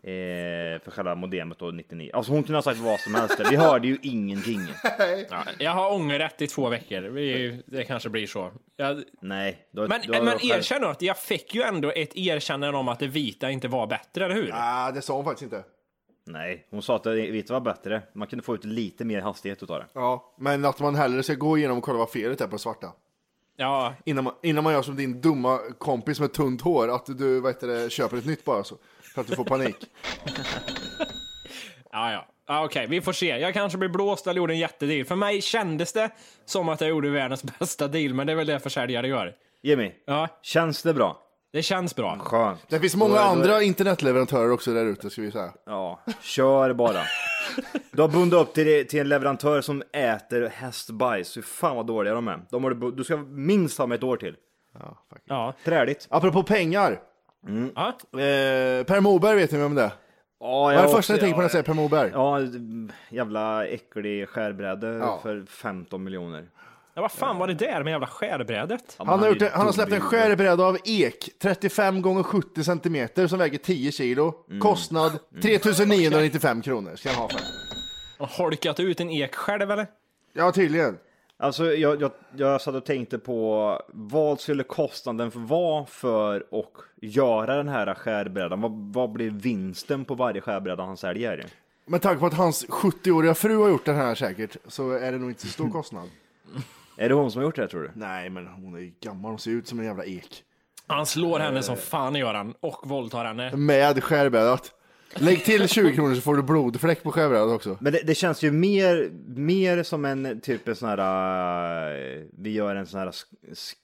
eh, 0.03 0.81
för 0.83 0.91
själva 0.91 1.15
modemet 1.15 1.61
och 1.61 1.73
99. 1.75 2.11
Alltså 2.13 2.31
hon 2.31 2.43
kunde 2.43 2.57
ha 2.57 2.61
sagt 2.61 2.79
vad 2.79 2.99
som 2.99 3.15
helst. 3.15 3.39
Vi 3.51 3.55
hörde 3.55 3.87
ju 3.87 3.97
ingenting. 4.01 4.59
Ja, 5.29 5.43
jag 5.59 5.71
har 5.71 5.91
ångerrätt 5.93 6.41
i 6.41 6.47
två 6.47 6.69
veckor. 6.69 7.01
Vi, 7.01 7.61
det 7.65 7.83
kanske 7.83 8.09
blir 8.09 8.27
så. 8.27 8.51
Jag, 8.77 9.03
Nej. 9.21 9.67
Då, 9.71 9.87
men 9.87 10.01
då 10.07 10.23
men 10.23 10.37
själv- 10.39 10.51
erkänn 10.59 10.81
då 10.81 10.87
att 10.87 11.01
jag 11.01 11.17
fick 11.17 11.55
ju 11.55 11.61
ändå 11.61 11.91
ett 11.91 12.17
erkännande 12.17 12.77
om 12.77 12.87
att 12.87 12.99
det 12.99 13.07
vita 13.07 13.51
inte 13.51 13.67
var 13.67 13.87
bättre, 13.87 14.25
eller 14.25 14.35
hur? 14.35 14.51
Ah, 14.53 14.91
det 14.91 15.01
sa 15.01 15.15
hon 15.15 15.25
faktiskt 15.25 15.43
inte. 15.53 15.63
Nej, 16.25 16.67
hon 16.69 16.81
sa 16.81 16.95
att 16.95 17.03
det 17.03 17.13
vita 17.15 17.53
var 17.53 17.59
bättre. 17.61 18.01
Man 18.13 18.27
kunde 18.27 18.43
få 18.45 18.55
ut 18.55 18.65
lite 18.65 19.05
mer 19.05 19.21
hastighet 19.21 19.63
utav 19.63 19.79
det. 19.79 19.85
Ja, 19.93 20.33
men 20.37 20.65
att 20.65 20.79
man 20.79 20.95
hellre 20.95 21.23
ska 21.23 21.33
gå 21.33 21.57
igenom 21.57 21.77
och 21.77 21.83
kolla 21.83 21.99
vad 21.99 22.09
felet 22.11 22.41
är 22.41 22.47
på 22.47 22.57
svarta. 22.57 22.91
Ja, 23.57 23.93
Innan 24.05 24.23
man, 24.23 24.33
innan 24.43 24.63
man 24.63 24.73
gör 24.73 24.81
som 24.81 24.95
din 24.95 25.21
dumma 25.21 25.59
kompis 25.77 26.19
med 26.19 26.33
tunt 26.33 26.61
hår, 26.61 26.87
att 26.95 27.05
du 27.17 27.47
heter 27.47 27.67
det, 27.67 27.89
köper 27.89 28.17
ett 28.17 28.25
nytt 28.25 28.45
bara 28.45 28.63
så. 28.63 28.75
För 29.13 29.21
att 29.21 29.27
du 29.27 29.35
får 29.35 29.43
panik. 29.43 29.75
ja, 31.91 32.11
ja. 32.11 32.25
ja 32.47 32.65
Okej, 32.65 32.87
vi 32.89 33.01
får 33.01 33.13
se. 33.13 33.27
Jag 33.37 33.53
kanske 33.53 33.77
blir 33.77 33.89
blåst 33.89 34.27
eller 34.27 34.37
gjorde 34.37 34.53
en 34.53 34.59
jättedeal. 34.59 35.05
För 35.05 35.15
mig 35.15 35.41
kändes 35.41 35.93
det 35.93 36.09
som 36.45 36.69
att 36.69 36.81
jag 36.81 36.89
gjorde 36.89 37.09
världens 37.09 37.43
bästa 37.59 37.87
deal, 37.87 38.13
men 38.13 38.27
det 38.27 38.33
är 38.33 38.37
väl 38.37 38.47
det 38.47 38.59
försäljare 38.59 39.07
gör. 39.07 39.35
Jimmy, 39.63 39.91
Ja, 40.05 40.27
känns 40.41 40.83
det 40.83 40.93
bra? 40.93 41.19
det 41.51 41.61
känns 41.63 41.95
bra. 41.95 42.17
Skönt. 42.19 42.59
Det 42.69 42.79
finns 42.79 42.95
många 42.95 43.13
Då 43.15 43.19
andra 43.21 43.61
internetleverantörer 43.63 44.51
också 44.51 44.73
där 44.73 44.85
ute, 44.85 45.09
ska 45.09 45.21
vi 45.21 45.31
säga. 45.31 45.53
Ja, 45.65 46.03
kör 46.21 46.73
bara. 46.73 47.01
Du 47.91 48.01
har 48.01 48.09
bundit 48.09 48.39
upp 48.39 48.53
till, 48.53 48.87
till 48.87 48.99
en 48.99 49.09
leverantör 49.09 49.61
som 49.61 49.83
äter 49.93 50.49
hästbajs. 50.55 51.37
Hur 51.37 51.41
fan 51.41 51.75
vad 51.75 51.87
dåliga 51.87 52.13
de 52.13 52.27
är. 52.27 52.41
De 52.51 52.63
har, 52.63 52.71
du- 52.71 52.91
du 52.91 53.03
ska 53.03 53.17
minst 53.17 53.77
ha 53.77 53.87
med 53.87 53.95
ett 53.95 54.03
år 54.03 54.17
till. 54.17 54.35
Ja. 55.27 55.53
Träligt. 55.65 56.07
Apropå 56.09 56.43
pengar. 56.43 56.99
Ja. 57.75 57.87
Eh, 58.19 58.83
per 58.83 58.99
Moberg 58.99 59.35
vet 59.35 59.51
ni 59.51 59.57
vem 59.57 59.75
det 59.75 59.81
är? 59.83 59.91
Ja, 60.39 60.61
Vad 60.63 60.73
är 60.75 60.83
det 60.83 60.89
första 60.89 61.13
ni 61.13 61.19
tänker 61.19 61.33
på 61.33 61.37
när 61.37 61.43
jag 61.43 61.51
säger 61.51 61.63
Per 61.63 61.73
Moberg? 61.73 62.11
Ja, 62.13 62.39
jävla 63.09 63.65
äcklig 63.67 64.29
skärbräde 64.29 64.87
Ja. 64.87 65.19
för 65.23 65.45
15 65.45 66.03
miljoner. 66.03 66.45
Ja, 66.93 67.01
vad 67.01 67.11
fan 67.11 67.37
var 67.37 67.47
det 67.47 67.53
där 67.53 67.83
med 67.83 67.91
jävla 67.91 68.07
skärbrädet? 68.07 68.95
Han 68.97 69.19
har, 69.19 69.27
gjort, 69.27 69.51
han 69.51 69.65
har 69.65 69.71
släppt 69.73 69.91
en 69.91 70.01
skärbräda 70.01 70.63
av 70.63 70.77
ek, 70.85 71.29
35 71.41 72.01
gånger 72.01 72.23
70 72.23 72.63
centimeter 72.63 73.27
som 73.27 73.39
väger 73.39 73.57
10 73.57 73.91
kilo. 73.91 74.33
Mm. 74.49 74.59
Kostnad 74.61 75.19
3995 75.41 76.61
kronor 76.61 76.95
ska 76.95 77.09
han 77.09 77.17
ha 77.17 77.29
för 77.29 77.37
den. 77.37 77.45
Har 78.19 78.27
holkat 78.43 78.79
ut 78.79 78.99
en 78.99 79.09
ek 79.09 79.35
själv 79.35 79.71
eller? 79.71 79.87
Ja, 80.33 80.51
tydligen. 80.51 80.97
Alltså 81.41 81.73
jag, 81.73 82.01
jag, 82.01 82.11
jag 82.37 82.61
satt 82.61 82.75
och 82.75 82.85
tänkte 82.85 83.19
på 83.19 83.81
vad 83.87 84.39
skulle 84.39 84.63
kostnaden 84.63 85.31
vara 85.33 85.85
för 85.85 86.35
att 86.51 86.65
göra 87.01 87.55
den 87.55 87.67
här 87.67 87.93
skärbrädan? 87.93 88.61
Vad, 88.61 88.71
vad 88.71 89.11
blir 89.11 89.29
vinsten 89.29 90.05
på 90.05 90.15
varje 90.15 90.41
skärbräda 90.41 90.83
han 90.83 90.97
säljer? 90.97 91.45
Med 91.85 92.01
tanke 92.01 92.19
på 92.19 92.25
att 92.25 92.33
hans 92.33 92.67
70-åriga 92.67 93.33
fru 93.33 93.57
har 93.57 93.69
gjort 93.69 93.85
den 93.85 93.95
här 93.95 94.15
säkert 94.15 94.57
så 94.67 94.91
är 94.91 95.11
det 95.11 95.17
nog 95.17 95.29
inte 95.29 95.41
så 95.41 95.47
stor 95.47 95.69
kostnad. 95.71 96.09
Är 96.97 97.09
det 97.09 97.15
hon 97.15 97.31
som 97.31 97.39
har 97.39 97.45
gjort 97.45 97.55
det 97.55 97.67
tror 97.67 97.81
du? 97.81 97.91
Nej, 97.93 98.29
men 98.29 98.47
hon 98.47 98.75
är 98.75 98.79
ju 98.79 98.93
gammal, 98.99 99.31
hon 99.31 99.39
ser 99.39 99.51
ut 99.51 99.67
som 99.67 99.79
en 99.79 99.85
jävla 99.85 100.05
ek. 100.05 100.43
Han 100.87 101.05
slår 101.05 101.39
henne 101.39 101.63
som 101.63 101.77
fan 101.77 102.15
gör 102.15 102.33
han 102.33 102.53
och 102.59 102.89
våldtar 102.89 103.25
henne. 103.25 103.55
Med 103.55 104.03
skärbrädat. 104.03 104.73
Lägg 105.15 105.45
till 105.45 105.67
20 105.67 105.95
kronor 105.95 106.15
så 106.15 106.21
får 106.21 106.35
du 106.35 106.41
blodfläck 106.43 107.03
på 107.03 107.11
skärbrädat 107.11 107.55
också. 107.55 107.77
Men 107.81 107.93
det, 107.93 108.01
det 108.05 108.15
känns 108.15 108.43
ju 108.43 108.51
mer, 108.51 109.11
mer 109.35 109.83
som 109.83 110.05
en 110.05 110.41
typ 110.41 110.67
en 110.67 110.75
sån 110.75 110.89
här, 110.89 110.97
äh, 112.17 112.23
vi 112.37 112.51
gör 112.51 112.75
en 112.75 112.85
sån 112.87 112.99
här 112.99 113.11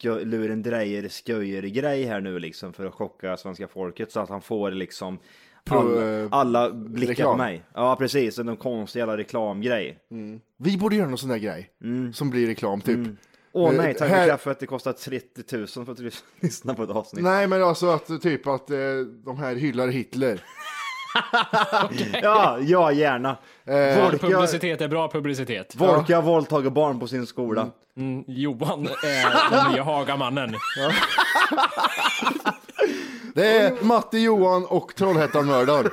skö, 0.01 0.19
lurendrejer 0.25 1.09
sköjer 1.09 1.61
grej 1.63 2.03
här 2.03 2.21
nu 2.21 2.39
liksom 2.39 2.73
för 2.73 2.85
att 2.85 2.93
chocka 2.93 3.37
svenska 3.37 3.67
folket 3.67 4.11
så 4.11 4.19
att 4.19 4.29
han 4.29 4.41
får 4.41 4.71
liksom 4.71 5.19
Pro- 5.65 5.77
alla, 5.79 6.19
eh, 6.21 6.27
alla 6.31 6.71
blickar 6.71 7.07
reklam. 7.13 7.31
på 7.31 7.37
mig. 7.37 7.63
Ja 7.73 7.95
precis, 7.95 8.39
en 8.39 8.57
konstig 8.57 8.99
jävla 8.99 9.17
reklamgrej. 9.17 9.97
Vi 10.57 10.77
borde 10.77 10.95
göra 10.95 11.07
någon 11.09 11.17
sån 11.17 11.29
där 11.29 11.37
grej. 11.37 11.69
Som 12.13 12.29
blir 12.29 12.47
reklam 12.47 12.81
typ. 12.81 12.99
Åh 13.51 13.71
Eh, 13.71 13.77
nej, 13.77 13.93
tack 13.93 14.09
här- 14.09 14.23
för 14.23 14.29
kaffet, 14.31 14.59
det 14.59 14.65
kostar 14.65 14.93
30 14.93 15.57
000 15.57 15.67
för 15.67 15.91
att 15.91 15.99
lys- 15.99 16.23
lyssna 16.39 16.73
på 16.73 16.83
ett 16.83 16.89
avsnitt. 16.89 17.23
Nej, 17.23 17.47
men 17.47 17.63
alltså 17.63 17.87
att 17.89 18.21
typ 18.21 18.47
att 18.47 18.69
eh, 18.71 18.77
de 19.25 19.37
här 19.37 19.55
hyllar 19.55 19.87
Hitler. 19.87 20.41
Ja, 22.21 22.57
ja 22.61 22.91
gärna. 22.91 23.37
Eh, 23.65 24.09
Publicitet 24.19 24.81
är 24.81 24.87
bra 24.87 25.09
publicitet. 25.11 25.75
Volka 25.75 26.15
har 26.15 26.21
våldtagit 26.23 26.73
barn 26.73 26.99
på 26.99 27.07
sin 27.07 27.27
skola. 27.27 27.67
Mm, 27.97 28.23
Johan 28.27 28.87
är 29.03 29.51
den 29.51 29.71
nya 29.71 29.83
Hagamannen. 29.83 30.55
Det 33.35 33.57
är 33.57 33.83
Matte 33.83 34.17
Johan 34.17 34.65
och 34.65 34.95
Trollhättan-mördaren. 34.95 35.89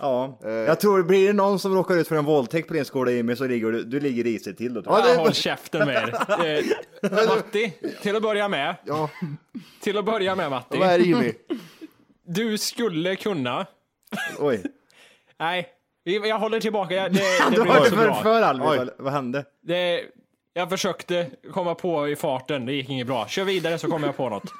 Ja, 0.00 0.38
Eh. 0.44 0.50
jag 0.50 0.80
tror 0.80 1.02
blir 1.02 1.26
det 1.26 1.32
någon 1.32 1.58
som 1.58 1.74
råkar 1.74 1.94
ut 1.96 2.08
för 2.08 2.16
en 2.16 2.24
våldtäkt 2.24 2.68
på 2.68 2.74
din 2.74 2.84
skola 2.84 3.10
Jimmy 3.10 3.36
så 3.36 3.44
ligger 3.46 3.72
du, 3.72 3.84
du 3.84 4.00
ligger 4.00 4.24
risigt 4.24 4.58
till 4.58 4.74
då. 4.74 4.82
Ja, 4.86 5.00
det- 5.00 5.12
Ja, 5.14 5.18
Håll 5.20 5.32
käften 5.32 5.86
med 5.86 5.96
er. 5.96 6.14
Eh, 7.02 7.26
Matti, 7.28 7.72
till 8.02 8.16
att 8.16 8.22
börja 8.22 8.48
med. 8.48 8.76
Ja, 8.84 9.10
Till 9.80 9.98
att 9.98 10.04
börja 10.04 10.34
med 10.34 10.50
Matti. 10.50 10.78
vad 10.78 10.88
är 10.88 10.98
det 10.98 11.04
Jimmy? 11.04 11.32
Du 12.26 12.58
skulle 12.58 13.16
kunna... 13.16 13.66
Oj. 14.38 14.62
Nej, 15.38 15.68
jag 16.04 16.38
håller 16.38 16.60
tillbaka. 16.60 16.94
Jag- 16.94 17.12
Det, 17.12 17.18
det 17.50 17.54
Du 17.56 17.60
har 17.60 17.76
inte 17.76 17.90
så 17.90 17.96
för, 17.96 18.04
bra. 18.04 18.22
för 18.22 18.60
Oj. 18.82 18.88
vad- 18.98 19.12
hände? 19.12 19.44
Det, 19.62 20.02
jag 20.54 20.70
försökte 20.70 21.30
komma 21.52 21.74
på 21.74 22.08
i 22.08 22.16
farten, 22.16 22.66
det 22.66 22.72
gick 22.72 22.88
inget 22.88 23.06
bra. 23.06 23.26
Kör 23.28 23.44
vidare 23.44 23.78
så 23.78 23.88
kommer 23.90 24.06
jag 24.08 24.16
på 24.16 24.28
något. 24.28 24.44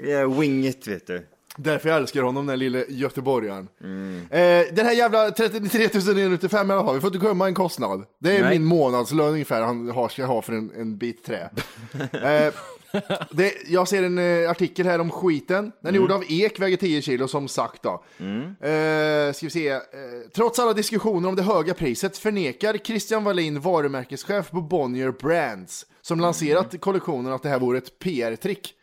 Yeah, 0.00 0.38
wing 0.40 0.66
it 0.66 0.86
vet 0.88 1.06
du. 1.06 1.26
Därför 1.56 1.88
jag 1.88 1.98
älskar 1.98 2.22
honom, 2.22 2.46
den 2.46 2.58
lille 2.58 2.84
göteborgaren. 2.88 3.68
Eh, 4.30 4.74
den 4.74 4.86
här 4.86 4.92
jävla 4.92 5.30
33 5.30 5.88
995 6.14 6.70
i 6.70 6.74
alla 6.74 6.84
fall, 6.84 6.94
vi 6.94 7.00
får 7.00 7.08
inte 7.08 7.18
glömma 7.18 7.46
en 7.46 7.54
kostnad. 7.54 8.04
Det 8.18 8.36
är 8.36 8.42
Nej. 8.42 8.58
min 8.58 8.64
månadslön 8.68 9.32
ungefär 9.32 9.62
han 9.62 9.90
har, 9.90 10.08
ska 10.08 10.24
ha 10.26 10.42
för 10.42 10.52
en, 10.52 10.70
en 10.76 10.98
bit 10.98 11.24
trä. 11.24 11.50
eh, 12.12 12.54
det, 13.30 13.52
jag 13.66 13.88
ser 13.88 14.02
en 14.02 14.18
eh, 14.18 14.50
artikel 14.50 14.86
här 14.86 14.98
om 14.98 15.10
skiten. 15.10 15.72
Den 15.80 15.94
är 15.94 15.98
gjord 15.98 16.12
av 16.12 16.24
ek, 16.28 16.60
väger 16.60 16.76
10 16.76 17.02
kilo 17.02 17.28
som 17.28 17.48
sagt 17.48 17.82
då. 17.82 18.04
Eh, 18.68 19.32
ska 19.32 19.46
vi 19.46 19.50
se. 19.50 19.68
Eh, 19.68 19.80
trots 20.34 20.58
alla 20.58 20.72
diskussioner 20.72 21.28
om 21.28 21.36
det 21.36 21.42
höga 21.42 21.74
priset 21.74 22.18
förnekar 22.18 22.78
Christian 22.78 23.24
Wallin, 23.24 23.60
varumärkeschef 23.60 24.50
på 24.50 24.60
Bonnier 24.60 25.10
Brands, 25.10 25.86
som 26.02 26.20
lanserat 26.20 26.80
kollektionen 26.80 27.32
att 27.32 27.42
det 27.42 27.48
här 27.48 27.58
vore 27.58 27.78
ett 27.78 27.98
PR-trick. 27.98 28.74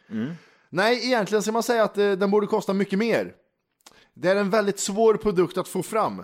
Nej, 0.69 1.05
egentligen 1.05 1.41
ska 1.41 1.51
man 1.51 1.63
säga 1.63 1.83
att 1.83 1.97
eh, 1.97 2.11
den 2.11 2.31
borde 2.31 2.47
kosta 2.47 2.73
mycket 2.73 2.99
mer. 2.99 3.33
Det 4.13 4.29
är 4.29 4.35
en 4.35 4.49
väldigt 4.49 4.79
svår 4.79 5.13
produkt 5.15 5.57
att 5.57 5.67
få 5.67 5.83
fram. 5.83 6.23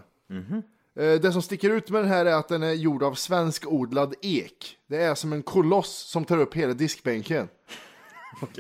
Eh, 0.95 1.21
det 1.21 1.31
som 1.31 1.41
sticker 1.41 1.69
ut 1.69 1.89
med 1.89 2.01
den 2.01 2.09
här 2.09 2.25
är 2.25 2.33
att 2.33 2.47
den 2.47 2.63
är 2.63 2.73
gjord 2.73 3.03
av 3.03 3.13
svenskodlad 3.13 4.15
ek. 4.21 4.77
Det 4.87 4.97
är 4.97 5.15
som 5.15 5.33
en 5.33 5.43
koloss 5.43 5.89
som 5.89 6.25
tar 6.25 6.37
upp 6.37 6.53
hela 6.53 6.73
diskbänken. 6.73 7.47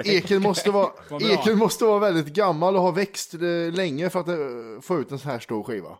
Eken, 0.05 0.41
måste 0.41 0.71
vara, 0.71 0.91
eken 1.21 1.57
måste 1.57 1.85
vara 1.85 1.99
väldigt 1.99 2.33
gammal 2.33 2.75
och 2.75 2.81
ha 2.81 2.91
växt 2.91 3.33
eh, 3.33 3.73
länge 3.73 4.09
för 4.09 4.19
att 4.19 4.27
eh, 4.27 4.81
få 4.81 4.99
ut 4.99 5.11
en 5.11 5.19
sån 5.19 5.31
här 5.31 5.39
stor 5.39 5.63
skiva. 5.63 5.97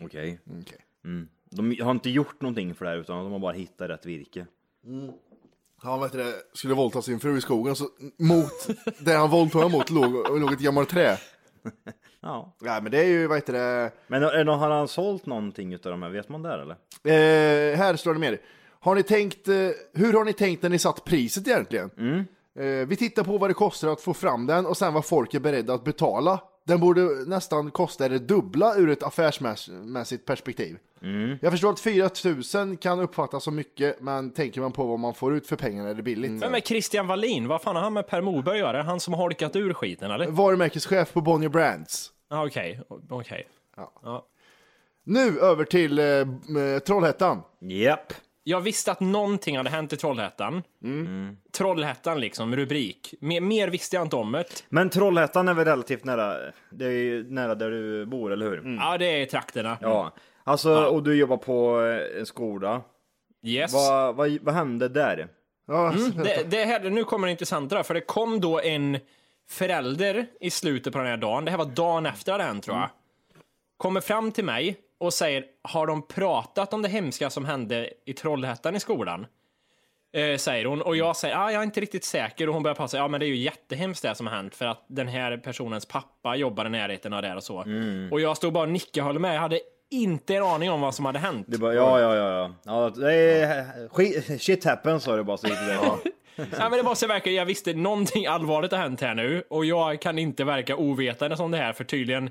Okej. 0.00 0.40
Okej. 0.60 0.78
Mm. 1.04 1.28
De 1.50 1.76
har 1.80 1.90
inte 1.90 2.10
gjort 2.10 2.40
någonting 2.40 2.74
för 2.74 2.84
det 2.84 2.90
här 2.90 2.98
utan 2.98 3.24
de 3.24 3.32
har 3.32 3.38
bara 3.38 3.52
hittat 3.52 3.90
rätt 3.90 4.06
virke. 4.06 4.46
Han 5.76 6.00
vet 6.00 6.12
det, 6.12 6.34
skulle 6.52 6.74
våldta 6.74 7.02
sin 7.02 7.20
fru 7.20 7.38
i 7.38 7.40
skogen, 7.40 7.76
så 7.76 7.88
mot 8.18 8.68
där 8.98 9.16
han 9.16 9.30
våldtog 9.30 9.70
mot 9.70 9.90
låg, 9.90 10.40
låg 10.40 10.52
ett 10.52 10.60
gammalt 10.60 10.88
trä. 10.88 11.18
Ja. 12.22 12.56
Nej, 12.60 12.82
men 12.82 12.92
det 12.92 12.98
är 12.98 13.04
ju, 13.08 13.26
vad 13.26 13.36
heter 13.36 13.52
det, 13.52 13.90
Men 14.06 14.22
är, 14.22 14.44
har 14.44 14.70
han 14.70 14.88
sålt 14.88 15.26
någonting 15.26 15.72
utav 15.72 15.92
de 15.92 16.02
här? 16.02 16.10
Vet 16.10 16.28
man 16.28 16.42
där 16.42 16.58
eller? 16.58 16.76
Eh, 17.72 17.76
här 17.78 17.96
står 17.96 18.14
det 18.14 18.20
mer. 18.20 18.38
Har 18.80 18.94
ni 18.94 19.02
tänkt, 19.02 19.48
eh, 19.48 19.54
hur 19.94 20.12
har 20.12 20.24
ni 20.24 20.32
tänkt 20.32 20.62
när 20.62 20.70
ni 20.70 20.78
satt 20.78 21.04
priset 21.04 21.48
egentligen? 21.48 21.90
Eh, 22.58 22.64
vi 22.64 22.96
tittar 22.96 23.24
på 23.24 23.38
vad 23.38 23.50
det 23.50 23.54
kostar 23.54 23.88
att 23.88 24.00
få 24.00 24.14
fram 24.14 24.46
den 24.46 24.66
och 24.66 24.76
sen 24.76 24.94
vad 24.94 25.04
folk 25.04 25.34
är 25.34 25.40
beredda 25.40 25.74
att 25.74 25.84
betala. 25.84 26.40
den 26.64 26.80
borde 26.80 27.00
nästan 27.26 27.70
kosta 27.70 28.08
det 28.08 28.18
dubbla 28.18 28.76
ur 28.76 28.90
ett 28.90 29.02
affärsmässigt 29.02 30.26
perspektiv. 30.26 30.76
Jag 31.40 31.52
förstår 31.52 31.70
att 31.70 31.80
4 31.80 32.10
000 32.64 32.76
kan 32.76 33.00
uppfattas 33.00 33.44
som 33.44 33.54
mycket, 33.56 34.00
men 34.00 34.30
tänker 34.30 34.60
man 34.60 34.72
på 34.72 34.86
vad 34.86 34.98
man 34.98 35.14
får 35.14 35.34
ut 35.36 35.46
för 35.46 35.56
pengarna 35.56 35.88
är 35.90 35.94
det 35.94 36.02
billigt. 36.02 36.42
Vem 36.42 36.54
är 36.54 36.60
Christian 36.60 37.06
Wallin? 37.06 37.48
Vad 37.48 37.62
fan 37.62 37.76
har 37.76 37.82
han 37.82 37.92
med 37.92 38.06
Per 38.08 38.20
Morberg 38.20 38.54
att 38.54 38.58
göra? 38.60 38.78
Är 38.78 38.82
Han 38.84 39.00
som 39.00 39.14
har 39.14 39.20
holkat 39.22 39.56
ur 39.56 39.74
skiten 39.74 40.10
eller? 40.10 40.26
Varumärkeschef 40.26 41.12
på 41.12 41.20
Bonnier 41.20 41.50
Brands. 41.50 42.11
Ah, 42.32 42.46
Okej, 42.46 42.80
okej. 43.10 43.48
Nu 45.04 45.40
över 45.40 45.64
till 45.64 45.98
eh, 45.98 46.04
eh, 46.06 46.78
Trollhättan. 46.86 47.42
Japp. 47.60 48.12
Jag 48.44 48.60
visste 48.60 48.92
att 48.92 49.00
någonting 49.00 49.56
hade 49.56 49.70
hänt 49.70 49.92
i 49.92 49.96
Trollhättan. 49.96 50.62
Mm. 50.84 51.36
Trollhättan 51.52 52.20
liksom, 52.20 52.56
rubrik. 52.56 53.14
Mer, 53.20 53.40
mer 53.40 53.68
visste 53.68 53.96
jag 53.96 54.04
inte 54.04 54.16
om 54.16 54.32
det. 54.32 54.44
Men 54.68 54.90
Trollhättan 54.90 55.48
är 55.48 55.54
väl 55.54 55.64
relativt 55.64 56.04
nära, 56.04 56.36
det 56.70 56.84
är 56.84 56.90
ju 56.90 57.30
nära 57.30 57.54
där 57.54 57.70
du 57.70 58.06
bor, 58.06 58.32
eller 58.32 58.46
hur? 58.46 58.58
Mm. 58.58 58.74
Ja, 58.74 58.98
det 58.98 59.06
är 59.06 59.20
i 59.20 59.26
trakterna. 59.26 59.78
Ja. 59.80 60.12
Alltså, 60.44 60.84
och 60.84 61.02
du 61.02 61.14
jobbar 61.14 61.36
på 61.36 61.80
eh, 61.80 62.20
en 62.20 62.26
skola. 62.26 62.82
Yes. 63.42 63.72
Vad, 63.72 64.16
vad, 64.16 64.38
vad 64.42 64.54
hände 64.54 64.88
där? 64.88 65.28
Ja, 65.66 65.94
Det, 66.24 66.50
det 66.50 66.64
här, 66.64 66.90
nu 66.90 67.04
kommer 67.04 67.26
det 67.26 67.30
intressanta, 67.30 67.82
för 67.82 67.94
det 67.94 68.00
kom 68.00 68.40
då 68.40 68.60
en 68.60 68.98
förälder 69.50 70.26
i 70.40 70.50
slutet 70.50 70.92
på 70.92 70.98
den 70.98 71.08
här 71.08 71.16
dagen. 71.16 71.44
Det 71.44 71.50
här 71.50 71.58
var 71.58 71.64
dagen 71.64 72.06
efter 72.06 72.38
det 72.38 72.44
hänt 72.44 72.64
tror 72.64 72.76
jag. 72.76 72.88
Kommer 73.76 74.00
fram 74.00 74.32
till 74.32 74.44
mig 74.44 74.76
och 74.98 75.14
säger, 75.14 75.44
har 75.62 75.86
de 75.86 76.06
pratat 76.06 76.72
om 76.74 76.82
det 76.82 76.88
hemska 76.88 77.30
som 77.30 77.44
hände 77.44 77.90
i 78.04 78.12
Trollhättan 78.12 78.76
i 78.76 78.80
skolan? 78.80 79.26
Eh, 80.14 80.36
säger 80.36 80.64
hon. 80.64 80.82
Och 80.82 80.96
jag 80.96 81.16
säger, 81.16 81.36
ah, 81.36 81.52
jag 81.52 81.60
är 81.60 81.64
inte 81.64 81.80
riktigt 81.80 82.04
säker. 82.04 82.48
Och 82.48 82.54
hon 82.54 82.62
börjar 82.62 82.74
passa, 82.74 82.96
ja 82.96 83.08
men 83.08 83.20
det 83.20 83.26
är 83.26 83.28
ju 83.28 83.36
jättehemskt 83.36 84.02
det 84.02 84.14
som 84.14 84.26
har 84.26 84.34
hänt. 84.34 84.54
För 84.54 84.66
att 84.66 84.84
den 84.88 85.08
här 85.08 85.36
personens 85.36 85.86
pappa 85.86 86.36
jobbar 86.36 86.66
i 86.66 86.68
närheten 86.68 87.12
av 87.12 87.22
det 87.22 87.34
och 87.34 87.42
så. 87.42 87.64
Och 88.10 88.20
jag 88.20 88.36
stod 88.36 88.52
bara 88.52 88.64
och 88.64 88.70
nickade 88.70 89.00
och 89.00 89.06
höll 89.06 89.18
med. 89.18 89.36
Jag 89.36 89.40
hade 89.40 89.60
inte 89.90 90.34
en 90.34 90.42
aning 90.42 90.70
om 90.70 90.80
vad 90.80 90.94
som 90.94 91.04
hade 91.04 91.18
hänt. 91.18 91.46
Du 91.48 91.58
bara, 91.58 91.74
ja, 91.74 92.00
ja, 92.00 92.16
ja, 92.16 92.30
ja. 92.32 92.54
ja 92.64 92.90
det 92.90 93.14
är, 93.14 94.38
shit 94.38 94.64
happens 94.64 95.02
sa 95.02 95.16
du 95.16 95.22
bara 95.22 95.36
så 95.36 95.46
gick 95.46 95.58
det. 95.58 95.78
Ja, 96.36 96.68
men 96.68 96.72
det 96.72 96.82
måste 96.82 97.06
verka, 97.06 97.30
jag 97.30 97.46
visste 97.46 97.74
någonting 97.74 98.26
allvarligt 98.26 98.72
har 98.72 98.78
hänt 98.78 99.00
här 99.00 99.14
nu 99.14 99.42
och 99.50 99.64
jag 99.64 100.00
kan 100.00 100.18
inte 100.18 100.44
verka 100.44 100.76
ovetande 100.76 101.36
som 101.36 101.50
det 101.50 101.58
här 101.58 101.72
för 101.72 101.84
tydligen 101.84 102.30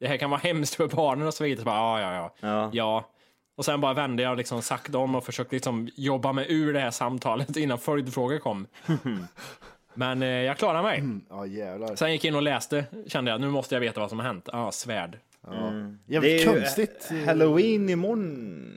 det 0.00 0.06
här 0.06 0.16
kan 0.16 0.30
vara 0.30 0.40
hemskt 0.40 0.74
för 0.74 0.88
barnen 0.88 1.26
och 1.26 1.34
så 1.34 1.44
vidare. 1.44 1.58
Så 1.60 1.64
bara, 1.64 2.00
ja, 2.00 2.12
ja, 2.12 2.14
ja, 2.40 2.48
Ja. 2.48 2.70
ja. 2.72 3.10
Och 3.56 3.64
sen 3.64 3.80
bara 3.80 3.94
vände 3.94 4.22
jag 4.22 4.36
liksom 4.36 4.62
sakta 4.62 4.98
om 4.98 5.14
och 5.14 5.24
försökte 5.24 5.56
liksom 5.56 5.88
jobba 5.94 6.32
mig 6.32 6.46
ur 6.48 6.72
det 6.72 6.80
här 6.80 6.90
samtalet 6.90 7.56
innan 7.56 7.78
följdfrågor 7.78 8.38
kom. 8.38 8.66
Men 9.94 10.22
eh, 10.22 10.28
jag 10.28 10.58
klarade 10.58 10.82
mig. 10.82 11.02
ja 11.30 11.46
jävlar. 11.46 11.96
Sen 11.96 12.12
gick 12.12 12.24
jag 12.24 12.28
in 12.28 12.34
och 12.36 12.42
läste, 12.42 12.84
kände 13.06 13.30
jag, 13.30 13.40
nu 13.40 13.50
måste 13.50 13.74
jag 13.74 13.80
veta 13.80 14.00
vad 14.00 14.08
som 14.08 14.18
har 14.18 14.26
hänt. 14.26 14.48
Ja, 14.52 14.66
ah, 14.66 14.72
svärd. 14.72 15.18
Det 15.40 16.14
Jävligt 16.14 16.46
är 16.46 16.52
ju 16.52 16.60
konstigt. 16.60 17.10
Halloween 17.26 17.88
imorgon. 17.88 18.72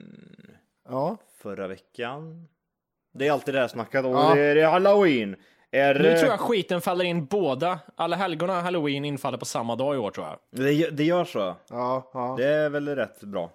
Ja. 0.90 1.18
Förra 1.42 1.68
veckan. 1.68 2.48
Det 3.14 3.28
är 3.28 3.32
alltid 3.32 3.54
det 3.54 3.60
här 3.60 3.68
snacket. 3.68 4.06
Och 4.06 4.12
Ja. 4.12 4.36
det 4.36 4.42
är 4.62 4.68
halloween. 4.70 5.36
Är, 5.72 5.94
Nu 6.00 6.18
tror 6.18 6.32
jag 6.32 6.40
skiten 6.40 6.82
faller 6.82 7.06
in 7.06 7.26
båda. 7.26 7.80
Alla 7.96 8.16
helgona 8.16 8.58
och 8.58 8.64
halloween 8.64 9.06
infaller 9.06 9.38
på 9.38 9.46
samma 9.46 9.76
dag 9.76 9.96
i 9.96 9.98
år 9.98 10.12
tror 10.12 10.26
jag. 10.28 10.40
det, 10.66 10.90
det 10.90 11.04
gör 11.04 11.26
så. 11.26 11.56
Ja, 11.70 12.10
ja. 12.14 12.36
Det 12.38 12.46
är 12.48 12.70
väl 12.70 12.88
rätt 12.88 13.24
bra. 13.24 13.50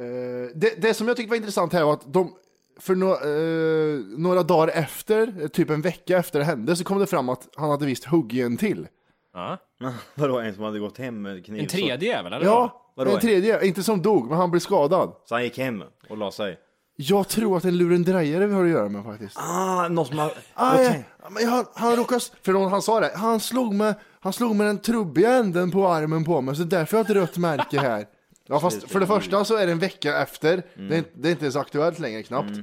Eh, 0.00 0.50
det, 0.54 0.82
det 0.82 0.94
som 0.94 1.08
jag 1.08 1.16
tyckte 1.16 1.30
var 1.30 1.36
intressant 1.36 1.72
här 1.72 1.84
var 1.84 1.92
att 1.92 2.12
de, 2.12 2.34
för 2.80 2.94
no, 2.94 3.10
eh, 3.12 4.18
några 4.18 4.42
dagar 4.42 4.68
efter, 4.74 5.48
typ 5.48 5.70
en 5.70 5.80
vecka 5.82 6.18
efter 6.18 6.38
det 6.38 6.44
hände, 6.44 6.76
så 6.76 6.84
kom 6.84 6.98
det 6.98 7.06
fram 7.06 7.28
att 7.28 7.48
han 7.56 7.70
hade 7.70 7.86
visst 7.86 8.04
huggit 8.04 8.44
en 8.46 8.56
till. 8.56 8.88
Ja. 9.34 9.56
Vadå, 10.14 10.38
en 10.38 10.54
som 10.54 10.64
hade 10.64 10.78
gått 10.78 10.98
hem 10.98 11.22
med 11.22 11.44
kniv? 11.46 11.60
En 11.60 11.66
tredje 11.68 12.08
jävel, 12.08 12.32
eller? 12.32 12.46
Ja, 12.46 12.92
Vadå? 12.94 13.10
en 13.10 13.20
tredje. 13.20 13.66
Inte 13.66 13.82
som 13.82 14.02
dog, 14.02 14.28
men 14.28 14.38
han 14.38 14.50
blev 14.50 14.60
skadad. 14.60 15.08
Så, 15.08 15.16
så 15.24 15.34
han 15.34 15.44
gick 15.44 15.58
hem 15.58 15.82
och 16.08 16.18
la 16.18 16.30
sig? 16.30 16.58
Jag 17.02 17.28
tror 17.28 17.56
att 17.56 17.64
en 17.64 17.76
lurendrejare 17.78 18.46
vi 18.46 18.54
har 18.54 18.64
att 18.64 18.70
göra 18.70 18.88
med 18.88 19.04
faktiskt. 19.04 19.36
Ah, 19.38 19.88
någon 19.88 20.06
som 20.06 20.18
har... 20.18 20.32
Ah, 20.54 20.82
ja, 20.82 20.92
men 21.30 21.48
han, 21.48 21.64
han 21.74 21.96
råkade, 21.96 22.20
för 22.42 22.52
någon, 22.52 22.70
han 22.70 22.82
sa 22.82 23.00
det, 23.00 23.12
han 23.14 23.40
slog, 23.40 23.74
med, 23.74 23.94
han 24.20 24.32
slog 24.32 24.56
med 24.56 24.66
den 24.66 24.78
trubbiga 24.78 25.32
änden 25.32 25.70
på 25.70 25.88
armen 25.88 26.24
på 26.24 26.40
mig, 26.40 26.56
så 26.56 26.62
därför 26.62 26.96
har 26.96 27.04
jag 27.04 27.10
ett 27.10 27.16
rött 27.16 27.36
märke 27.36 27.80
här. 27.80 28.06
Ja, 28.48 28.60
fast 28.60 28.90
för 28.90 29.00
det 29.00 29.06
första 29.06 29.44
så 29.44 29.56
är 29.56 29.66
det 29.66 29.72
en 29.72 29.78
vecka 29.78 30.22
efter, 30.22 30.62
det, 30.88 30.94
är, 30.94 30.98
inte- 30.98 31.10
det 31.14 31.28
är 31.28 31.32
inte 31.32 31.44
ens 31.44 31.56
aktuellt 31.56 31.98
längre 31.98 32.22
knappt. 32.22 32.58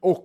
Och, 0.00 0.24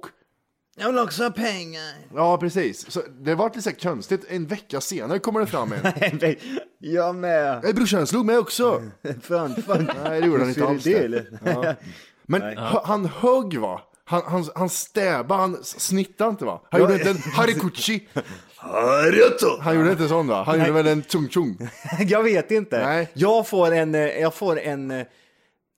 Jag 0.78 0.88
vill 0.88 1.00
också 1.00 1.24
ha 1.24 1.32
pengar. 1.32 1.93
ja 2.15 2.38
precis, 2.38 2.91
så 2.91 3.02
det 3.22 3.36
var 3.36 3.45
lite 3.50 3.62
så 3.62 3.72
konstigt, 3.72 4.26
en 4.30 4.48
vecka 4.48 4.82
senare 4.82 5.19
kommer 5.19 5.39
det 5.39 5.48
fram 5.48 5.74
en. 5.74 6.36
jag 6.80 7.15
med. 7.15 7.60
Nej 7.63 7.74
brorsan 7.74 8.08
slog 8.08 8.26
mig 8.26 8.38
också. 8.38 8.82
Fan, 9.22 9.56
fan. 9.67 9.89
Nej 10.04 10.22
det 10.22 10.28
gjorde 10.28 10.39
han 10.39 10.50
inte 10.50 10.67
alls. 10.67 10.84
det, 10.84 10.93
Det. 10.93 11.06
eller? 11.06 11.39
Ja. 11.45 11.74
Men 12.30 12.42
hö- 12.58 12.80
han 12.84 13.06
högg 13.06 13.58
va? 13.58 13.82
Han, 14.06 14.22
han, 14.26 14.46
han 14.56 14.70
stäbade, 14.70 15.42
han 15.42 15.58
snittade 15.63 16.30
inte 16.30 16.46
va? 16.46 16.62
Han 16.72 16.82
gjorde 16.82 16.94
inte 16.94 17.10
en 17.10 17.18
harikuchi. 17.34 18.08
Han 19.62 19.76
gjorde 19.76 19.92
inte 19.92 20.08
sån 20.08 20.28
va? 20.28 20.44
Han 20.44 20.60
gjorde 20.60 20.72
väl 20.72 20.88
en 20.88 21.04
chung 21.04 21.30
chung. 21.30 21.58
jag 22.00 22.24
vet 22.24 22.52
inte. 22.52 22.86
Nej. 22.86 23.10
Jag 23.13 23.48
får 23.48 23.72
en, 23.74 23.96
eh, 23.96 24.02
jag 24.02 24.34
får 24.34 24.60
en, 24.60 24.92
eh, 24.92 25.06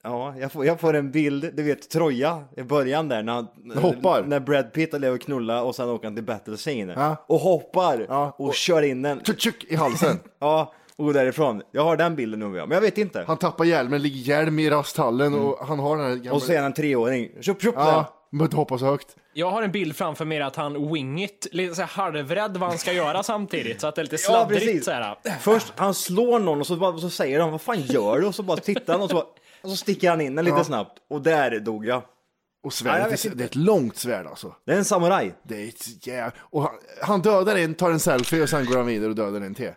ja, 0.04 0.36
jag 0.38 0.52
får, 0.52 0.66
jag 0.66 0.80
får 0.80 0.94
en 0.94 1.12
bild, 1.12 1.52
du 1.56 1.64
vet 1.64 1.90
Troja 1.90 2.44
i 2.58 2.64
början 2.64 3.08
där 3.08 3.24
när 3.24 3.34
han 3.34 3.48
Hoppar. 3.76 4.24
När 4.24 4.40
Brad 4.40 4.74
Pitt 4.74 4.94
lever 4.94 5.12
och 5.16 5.22
knulla 5.22 5.64
och 5.64 5.76
sen 5.76 5.90
åker 5.90 6.06
han 6.08 6.16
till 6.16 6.24
battle 6.26 6.58
scene 6.58 6.94
Ja. 6.96 7.26
och 7.28 7.40
hoppar 7.40 8.06
Ja, 8.10 8.36
och, 8.38 8.48
och- 8.48 8.56
kör 8.56 8.82
in 8.82 9.02
den. 9.02 9.24
Tjuk 9.24 9.40
tjuk 9.42 9.66
i 9.70 9.76
halsen. 9.76 10.20
Ja, 10.40 10.74
och 11.02 11.08
går 11.08 11.14
därifrån. 11.14 11.62
Jag 11.72 11.84
har 11.84 11.98
den 11.98 12.16
bilden 12.16 12.40
nu, 12.40 12.58
ja. 12.58 12.66
men 12.66 12.76
jag 12.76 12.82
vet 12.82 12.98
inte. 12.98 13.24
Han 13.28 13.38
tappar 13.38 13.66
hjälmen, 13.66 14.02
ligger 14.02 14.18
hjälm 14.18 14.60
i 14.60 14.70
rasthallen 14.70 15.34
och 15.34 15.68
han 15.68 15.80
har 15.80 15.98
den 15.98 16.06
här 16.06 16.16
gamla... 16.16 16.34
Och 16.34 16.42
så 16.42 16.52
är 16.52 16.58
han 16.58 16.66
en 16.66 16.74
treåring. 16.74 17.30
Tjup, 17.42 17.62
tjup, 17.62 17.74
Ja, 17.78 18.14
men 18.32 18.42
inte 18.42 18.56
hoppa 18.56 18.78
så 18.78 18.86
högt. 18.86 19.16
Jag 19.34 19.52
har 19.52 19.62
en 19.64 19.72
bild 19.72 19.96
framför 19.96 20.26
mig 20.26 20.42
att 20.42 20.56
han 20.56 20.94
wing 20.94 21.24
it, 21.24 21.48
lite 21.52 21.76
så 21.76 21.82
här 21.82 21.90
halvrädd 21.90 22.58
vad 22.58 22.70
han 22.70 22.78
ska 22.78 22.94
göra 22.94 23.24
samtidigt, 23.34 23.82
så 23.82 23.88
att 23.88 23.96
det 23.96 24.02
är 24.02 24.04
lite 24.04 24.16
Ja, 24.16 24.20
sladdrigt 24.20 24.86
så 24.86 24.92
här. 24.92 25.16
Först 25.40 25.74
han 25.76 25.94
slår 25.94 26.40
någon 26.40 26.60
och 26.60 26.68
så, 26.68 26.76
bara, 26.76 26.98
så 26.98 27.10
säger 27.10 27.40
han 27.40 27.52
vad 27.52 27.62
fan 27.62 27.82
gör 27.82 28.20
du? 28.20 28.28
Och 28.28 28.36
så 28.36 28.44
bara 28.44 28.58
tittar 28.58 28.94
han 28.94 29.02
och 29.02 29.10
så, 29.10 29.16
bara, 29.16 29.26
och 29.62 29.70
så 29.70 29.76
sticker 29.76 30.10
han 30.10 30.22
in 30.22 30.36
den 30.36 30.46
lite 30.46 30.64
snabbt. 30.64 30.98
Och 31.10 31.22
där 31.22 31.60
dog 31.60 31.86
jag. 31.86 31.98
Och 31.98 32.04
Ja, 32.64 32.68
jag 32.68 32.74
svärdet, 32.74 33.14
vet 33.14 33.26
inte. 33.26 33.38
det 33.38 33.44
är 33.44 33.46
ett 33.46 33.56
långt 33.56 33.98
svärd 33.98 34.26
alltså. 34.28 34.56
Det 34.66 34.74
är 34.74 34.78
en 34.78 34.86
samuraj. 34.86 35.34
Det 35.44 35.64
är 35.64 35.68
ett 35.68 36.08
jävla... 36.08 36.32
Och 36.40 36.62
han, 36.62 36.72
han 37.02 37.22
dödar 37.22 37.56
en, 37.56 37.74
tar 37.74 37.92
en 37.92 38.00
selfie 38.00 38.44
och 38.44 38.50
sen 38.50 38.66
går 38.66 38.78
han 38.78 38.86
vidare 38.86 39.10
och 39.10 39.16
dödar 39.16 39.42
en 39.42 39.56
till. 39.56 39.72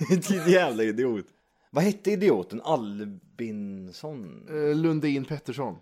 Vilken 0.10 0.50
jävla 0.50 0.82
idiot. 0.82 1.24
Vad 1.70 1.84
hette 1.84 2.10
idioten? 2.10 2.60
Albinsson? 2.64 4.46
Eh, 4.48 4.76
Lundin 4.76 5.24
Pettersson. 5.24 5.76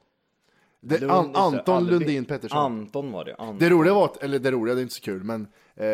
Det, 0.81 0.99
Lund- 0.99 1.11
An, 1.13 1.31
Anton 1.37 1.75
Albin- 1.77 1.91
Lundin 1.91 2.25
Pettersson. 2.25 2.59
Anton 2.59 3.13
var 3.13 3.25
det. 3.25 3.35
Anton. 3.35 3.59
Det 3.59 3.71
roliga 3.71 3.95
var, 3.95 4.05
att, 4.05 4.23
eller 4.23 4.39
det 4.39 4.51
roliga, 4.51 4.75
det 4.75 4.81
är 4.81 4.83
inte 4.83 4.95
så 4.95 5.01
kul, 5.01 5.25
men 5.25 5.41
eh, 5.77 5.87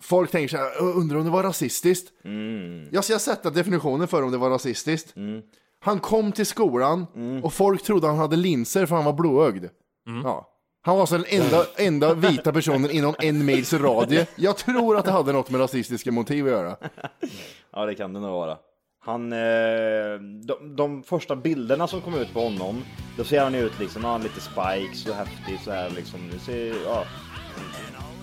folk 0.00 0.30
tänker 0.30 0.48
så 0.48 0.56
här, 0.56 0.66
"Ö, 0.82 0.92
undrar 0.94 1.18
om 1.18 1.24
det 1.24 1.30
var 1.30 1.42
rasistiskt? 1.42 2.12
Mm. 2.24 2.88
Jag 2.92 3.04
ska 3.04 3.18
sätta 3.18 3.50
definitionen 3.50 4.08
för 4.08 4.22
om 4.22 4.30
det 4.30 4.38
var 4.38 4.50
rasistiskt. 4.50 5.14
Han 5.80 6.00
kom 6.00 6.32
till 6.32 6.46
skolan 6.46 7.06
Mm. 7.14 7.44
och 7.44 7.52
folk 7.52 7.82
trodde 7.82 8.06
han 8.06 8.16
hade 8.18 8.36
linser 8.36 8.86
för 8.86 8.94
han 8.96 9.04
var 9.04 9.12
blåögd. 9.12 9.64
Ja. 10.24 10.48
Han 10.88 10.98
var 10.98 11.06
så 11.06 11.16
den 11.16 11.26
enda, 11.28 11.66
enda 11.76 12.14
vita 12.14 12.52
personen 12.52 12.90
inom 12.90 13.14
en 13.18 13.44
mils 13.44 13.72
radie. 13.72 14.26
Jag 14.36 14.56
tror 14.56 14.96
att 14.96 15.04
det 15.04 15.10
hade 15.10 15.32
något 15.32 15.50
med 15.50 15.60
rasistiska 15.60 16.12
motiv 16.12 16.44
att 16.44 16.50
göra. 16.50 16.76
Ja, 17.72 17.86
det 17.86 17.94
kan 17.94 18.12
det 18.12 18.20
nog 18.20 18.30
vara. 18.30 18.56
Han, 19.04 19.32
eh, 19.32 19.38
de, 20.44 20.76
de 20.76 21.02
första 21.02 21.36
bilderna 21.36 21.86
som 21.86 22.00
kom 22.00 22.14
ut 22.14 22.32
på 22.32 22.40
honom, 22.40 22.84
då 23.16 23.24
ser 23.24 23.40
han 23.40 23.54
ut 23.54 23.80
liksom, 23.80 24.04
han 24.04 24.12
har 24.12 24.18
lite 24.18 24.40
spikes 24.40 25.06
och 25.06 25.14
häftig 25.14 25.60
så 25.64 25.70
här 25.70 25.90
liksom. 25.90 26.20
Det 26.32 26.38
ser, 26.38 26.74
ja. 26.84 27.04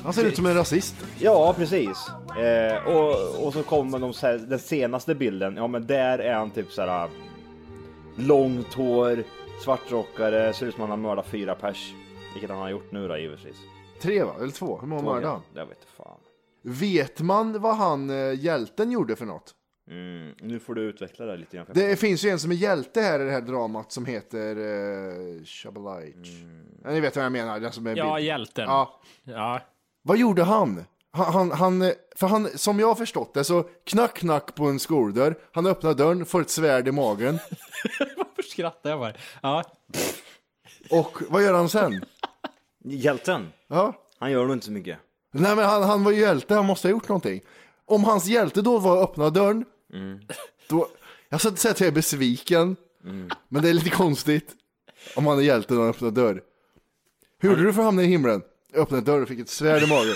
Han 0.03 0.13
ser 0.13 0.25
ut 0.25 0.35
som 0.35 0.45
en 0.45 0.55
rasist. 0.55 0.95
ja, 1.19 1.53
precis. 1.57 2.09
Eh, 2.39 2.87
och, 2.87 3.45
och 3.45 3.53
så 3.53 3.63
kommer 3.63 3.99
de 3.99 4.13
så 4.13 4.27
här, 4.27 4.37
den 4.37 4.59
senaste 4.59 5.15
bilden, 5.15 5.55
ja 5.57 5.67
men 5.67 5.87
där 5.87 6.19
är 6.19 6.33
han 6.33 6.51
typ 6.51 6.71
så 6.71 6.81
här 6.81 7.09
långt 8.15 8.73
hår, 8.73 9.23
svartrockare, 9.63 10.53
ser 10.53 10.65
ut 10.65 10.73
som 10.73 10.81
han 10.81 10.89
har 10.89 10.97
mördat 10.97 11.27
fyra 11.27 11.55
pers. 11.55 11.93
Vilket 12.35 12.49
han 12.49 12.59
har 12.59 12.69
gjort 12.69 12.91
nu 12.91 13.07
då 13.07 13.17
givetvis. 13.17 13.55
Tre 14.01 14.23
va? 14.23 14.35
Eller 14.39 14.51
två? 14.51 14.79
Hur 14.79 14.87
många 14.87 15.01
mördade 15.01 15.27
han? 15.27 15.41
Jag 15.53 15.65
vet 15.65 15.77
inte 15.77 15.91
fan. 15.97 16.19
Vet 16.61 17.21
man 17.21 17.61
vad 17.61 17.75
han, 17.75 18.09
eh, 18.09 18.39
hjälten, 18.39 18.91
gjorde 18.91 19.15
för 19.15 19.25
något? 19.25 19.51
Mm, 19.91 20.33
nu 20.41 20.59
får 20.59 20.75
du 20.75 20.81
utveckla 20.81 21.25
det 21.25 21.37
lite 21.37 21.57
grann. 21.57 21.65
Det 21.73 21.99
finns 21.99 22.25
ju 22.25 22.29
en 22.29 22.39
som 22.39 22.51
är 22.51 22.55
hjälte 22.55 23.01
här 23.01 23.19
i 23.19 23.23
det 23.23 23.31
här 23.31 23.41
dramat 23.41 23.91
som 23.91 24.05
heter 24.05 24.57
uh, 24.57 25.43
Shabalite. 25.43 26.19
Ja, 26.83 26.89
ni 26.91 26.99
vet 26.99 27.15
vad 27.15 27.25
jag 27.25 27.31
menar, 27.31 27.59
den 27.59 27.71
som 27.71 27.87
är 27.87 27.95
Ja, 27.95 28.15
bild. 28.15 28.27
hjälten. 28.27 28.63
Ja. 28.67 29.01
Ja. 29.23 29.59
Vad 30.01 30.17
gjorde 30.17 30.43
han? 30.43 30.83
Han, 31.11 31.33
han, 31.33 31.51
han, 31.51 31.81
eh, 31.81 31.91
för 32.15 32.27
han, 32.27 32.47
som 32.57 32.79
jag 32.79 32.87
har 32.87 32.95
förstått 32.95 33.33
det 33.33 33.43
så 33.43 33.63
knack 33.63 34.13
knack 34.17 34.55
på 34.55 34.65
en 34.65 34.79
skoldörr, 34.79 35.35
han 35.51 35.65
öppnar 35.65 35.93
dörren, 35.93 36.25
får 36.25 36.41
ett 36.41 36.49
svärd 36.49 36.87
i 36.87 36.91
magen. 36.91 37.39
Varför 38.17 38.41
skrattar 38.43 38.89
jag 38.89 38.99
bara? 38.99 39.13
Ja. 39.41 39.63
Och 40.89 41.17
vad 41.29 41.43
gör 41.43 41.53
han 41.53 41.69
sen? 41.69 42.05
Hjälten, 42.83 43.51
Ja. 43.67 43.93
han 44.19 44.31
gör 44.31 44.45
nog 44.45 44.55
inte 44.55 44.65
så 44.65 44.71
mycket. 44.71 44.97
Nej 45.31 45.55
men 45.55 45.65
han, 45.65 45.83
han 45.83 46.03
var 46.03 46.11
ju 46.11 46.19
hjälte, 46.19 46.53
han 46.55 46.65
måste 46.65 46.87
ha 46.87 46.91
gjort 46.91 47.07
någonting. 47.09 47.41
Om 47.85 48.03
hans 48.03 48.25
hjälte 48.25 48.61
då 48.61 48.77
var 48.79 49.03
att 49.03 49.09
öppna 49.09 49.29
dörren, 49.29 49.65
då, 50.67 50.87
jag 51.29 51.39
ska 51.39 51.49
inte 51.49 51.61
säga 51.61 51.71
att 51.71 51.79
jag 51.79 51.87
är 51.87 51.91
besviken, 51.91 52.75
men 53.47 53.63
det 53.63 53.69
är 53.69 53.73
lite 53.73 53.89
konstigt 53.89 54.51
om 55.15 55.25
han 55.27 55.37
är 55.37 55.43
hjälten 55.43 55.77
och 55.77 55.85
öppnar 55.85 56.11
dörr. 56.11 56.41
Hur 57.39 57.49
gjorde 57.49 57.63
du 57.63 57.73
för 57.73 57.81
att 57.81 57.85
hamna 57.85 58.03
i 58.03 58.05
himlen? 58.05 58.41
Jag 58.73 58.81
öppnade 58.81 59.03
dörren 59.03 59.21
och 59.23 59.27
fick 59.29 59.39
ett 59.39 59.49
svärd 59.49 59.83
i 59.83 59.87
magen. 59.87 60.15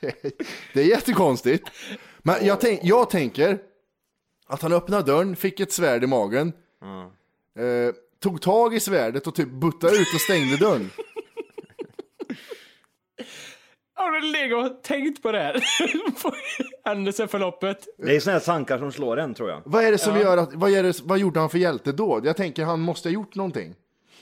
det, 0.00 0.06
är, 0.06 0.32
det 0.74 0.80
är 0.80 0.84
jättekonstigt. 0.86 1.70
Men 2.18 2.46
jag, 2.46 2.60
tänk, 2.60 2.80
jag 2.82 3.10
tänker 3.10 3.58
att 4.46 4.62
han 4.62 4.72
öppnade 4.72 5.02
dörren, 5.02 5.36
fick 5.36 5.60
ett 5.60 5.72
svärd 5.72 6.04
i 6.04 6.06
magen, 6.06 6.52
eh, 7.58 7.94
tog 8.22 8.40
tag 8.42 8.74
i 8.74 8.80
svärdet 8.80 9.26
och 9.26 9.34
typ 9.34 9.48
buttade 9.48 9.96
ut 9.96 10.14
och 10.14 10.20
stängde 10.20 10.56
dörren. 10.56 10.90
Har 13.94 14.10
du 14.10 14.32
legat 14.32 14.70
och 14.70 14.82
tänkt 14.82 15.22
på 15.22 15.32
det 15.32 15.38
här? 15.38 15.62
Händelseförloppet. 16.84 17.86
Det 17.98 18.16
är 18.16 18.20
såna 18.20 18.32
här 18.32 18.40
tankar 18.40 18.78
som 18.78 18.92
slår 18.92 19.16
en 19.16 19.34
tror 19.34 19.50
jag. 19.50 19.62
Vad 19.64 19.84
är 19.84 19.90
det 19.90 19.98
som 19.98 20.16
gör 20.18 20.36
att, 20.36 20.54
vad, 20.54 20.70
är 20.70 20.82
det, 20.82 21.00
vad 21.04 21.18
gjorde 21.18 21.40
han 21.40 21.50
för 21.50 21.58
hjälte 21.58 21.92
då? 21.92 22.20
Jag 22.24 22.36
tänker 22.36 22.64
han 22.64 22.80
måste 22.80 23.08
ha 23.08 23.12
gjort 23.12 23.34
någonting. 23.34 23.74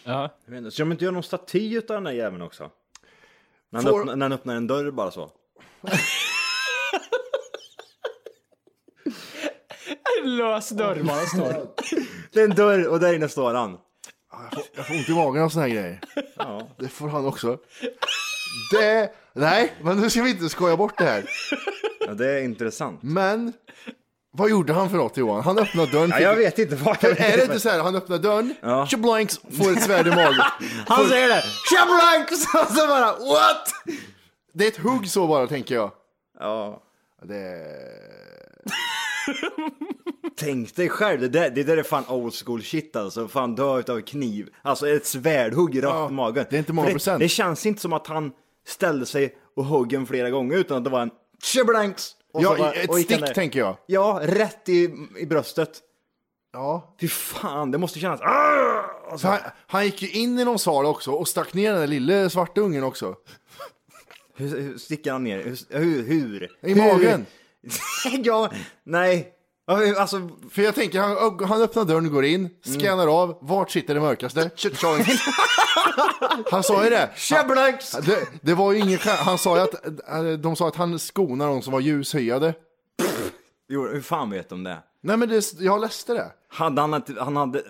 Ja. 0.04 0.38
Jag 0.44 0.52
vet 0.52 0.58
inte, 0.58 0.70
Ska 0.70 0.82
de 0.82 0.92
inte 0.92 1.04
göra 1.04 1.12
någon 1.14 1.22
staty 1.22 1.76
utav 1.76 1.94
den 1.94 2.04
där 2.04 2.12
jäveln 2.12 2.42
också? 2.42 2.70
När 3.70 3.82
han, 3.82 3.90
Får- 3.92 4.00
öppnar, 4.00 4.16
när 4.16 4.24
han 4.24 4.32
öppnar 4.32 4.54
en 4.56 4.66
dörr 4.66 4.90
bara 4.90 5.10
så. 5.10 5.30
Lös 10.24 10.68
dörr 10.68 11.02
bara 11.02 11.26
står. 11.26 11.66
Det 12.32 12.40
är 12.40 12.44
en 12.44 12.54
dörr 12.54 12.88
och 12.88 13.00
där 13.00 13.14
inne 13.14 13.28
står 13.28 13.54
han. 13.54 13.78
Jag 14.76 14.86
får 14.86 14.94
ont 14.94 15.08
i 15.08 15.12
magen 15.12 15.42
av 15.42 15.48
såna 15.48 15.62
här 15.66 15.70
grejer. 15.74 16.00
Ja. 16.36 16.68
Det 16.78 16.88
får 16.88 17.08
han 17.08 17.26
också. 17.26 17.58
Det, 18.72 19.12
nej, 19.32 19.72
men 19.82 20.00
nu 20.00 20.10
ska 20.10 20.22
vi 20.22 20.30
inte 20.30 20.48
skoja 20.48 20.76
bort 20.76 20.98
det 20.98 21.04
här. 21.04 21.24
ja, 22.06 22.14
det 22.14 22.30
är 22.30 22.42
intressant. 22.42 23.02
Men, 23.02 23.52
vad 24.32 24.50
gjorde 24.50 24.72
han 24.72 24.90
för 24.90 24.96
något 24.96 25.16
Johan? 25.16 25.42
Han 25.44 25.58
öppnade 25.58 25.92
dörren. 25.92 26.10
Ja, 26.10 26.20
jag 26.20 26.36
vet 26.36 26.58
inte 26.58 26.76
vad 26.76 26.96
jag 27.00 27.08
vet 27.10 27.20
Är 27.20 27.36
det 27.36 27.42
inte. 27.42 27.60
så 27.60 27.68
här, 27.68 27.82
han 27.82 27.96
öppnar 27.96 28.18
dörren, 28.18 28.54
Ja. 28.62 28.86
tjablanks, 28.86 29.40
får 29.58 29.72
ett 29.72 29.82
svärd 29.82 30.06
i 30.06 30.10
magen. 30.10 30.34
Han 30.86 31.08
säger 31.08 31.28
det! 31.28 31.42
Shabranks! 31.70 32.54
Och 32.54 32.76
så 32.76 32.86
bara 32.86 33.12
what? 33.12 33.72
Det 34.54 34.64
är 34.64 34.68
ett 34.68 34.76
hugg 34.76 35.08
så 35.10 35.26
bara, 35.26 35.46
tänker 35.46 35.74
jag. 35.74 35.92
Ja. 36.38 36.82
Det... 37.22 37.66
Tänk 40.36 40.76
dig 40.76 40.88
själv, 40.88 41.20
det 41.20 41.28
där, 41.28 41.50
det 41.50 41.62
där 41.62 41.76
är 41.76 41.82
fan 41.82 42.04
old 42.08 42.34
school 42.34 42.62
shit 42.62 42.96
alltså. 42.96 43.28
Fan 43.28 43.54
dö 43.54 43.78
utav 43.78 44.00
kniv. 44.00 44.48
Alltså 44.62 44.88
ett 44.88 45.06
svärdhugg 45.06 45.82
rakt 45.82 45.94
Ja, 45.94 46.08
i 46.08 46.12
magen. 46.12 46.46
det 46.50 46.56
är 46.56 46.58
inte 46.58 46.72
många 46.72 46.86
För 46.86 46.92
procent. 46.92 47.18
Det, 47.18 47.24
det 47.24 47.28
känns 47.28 47.66
inte 47.66 47.80
som 47.80 47.92
att 47.92 48.06
han 48.06 48.32
ställde 48.66 49.06
sig 49.06 49.36
och 49.56 49.64
högg 49.64 49.92
en 49.92 50.06
flera 50.06 50.30
gånger 50.30 50.56
utan 50.56 50.76
att 50.76 50.84
det 50.84 50.90
var 50.90 51.00
en 51.00 51.10
så 51.42 51.64
Ja, 52.42 52.56
bara- 52.58 52.72
ett 52.72 52.94
stick 53.04 53.34
tänker 53.34 53.58
jag. 53.60 53.76
Ja, 53.86 54.20
rätt 54.22 54.68
i, 54.68 54.94
i 55.18 55.26
bröstet. 55.26 55.80
Ja. 56.52 56.96
Fy 57.00 57.08
fan, 57.08 57.70
det 57.70 57.78
måste 57.78 57.98
kännas... 57.98 58.20
Ah! 58.20 59.16
Så 59.18 59.28
han, 59.28 59.38
han 59.66 59.84
gick 59.84 60.02
ju 60.02 60.08
in 60.10 60.38
i 60.38 60.44
någon 60.44 60.58
sal 60.58 60.86
också 60.86 61.10
och 61.10 61.28
stack 61.28 61.54
ner 61.54 61.70
den 61.72 61.80
där 61.80 61.86
lille 61.86 62.30
svarta 62.30 62.60
ungen 62.60 62.84
också. 62.84 63.14
Hur, 64.36 64.60
hur 64.60 64.78
sticker 64.78 65.12
han 65.12 65.24
ner? 65.24 65.38
Hur? 65.38 65.78
hur, 65.80 66.02
hur? 66.06 66.50
I 66.62 66.74
magen. 66.74 67.26
ja, 68.22 68.50
nej. 68.84 69.34
Alltså, 69.98 70.28
För 70.50 70.62
jag 70.62 70.74
tänker, 70.74 71.00
han, 71.00 71.44
han 71.48 71.62
öppnar 71.62 71.84
dörren, 71.84 72.12
går 72.12 72.24
in, 72.24 72.50
scannar 72.64 73.22
av, 73.22 73.38
vart 73.40 73.70
sitter 73.70 73.94
det 73.94 74.00
mörkaste? 74.00 74.50
Han 76.50 76.62
sa 76.62 76.84
ju 76.84 76.90
det. 76.90 77.10
shabranks! 77.16 77.90
det. 77.90 78.28
Det 78.42 78.54
var 78.54 78.72
ju 78.72 78.78
ingen. 78.78 78.98
Han 79.04 79.38
sa 79.38 79.56
ju 79.56 79.62
att, 79.62 79.86
eh, 80.08 80.22
de 80.22 80.56
sa 80.56 80.68
att 80.68 80.76
han 80.76 80.98
skonar 80.98 81.46
de 81.48 81.62
som 81.62 81.72
var 81.72 81.80
ljushyade. 81.80 82.54
Jo, 83.68 83.86
hur 83.88 84.00
fan 84.00 84.30
vet 84.30 84.48
de 84.48 84.64
det? 84.64 84.78
Nej 85.02 85.16
men 85.16 85.28
det, 85.28 85.52
jag 85.60 85.80
läste 85.80 86.14
det. 86.14 86.32
Hade 86.48 86.80
han 86.80 86.94
inte, 86.94 87.14
han 87.18 87.36
hade, 87.36 87.62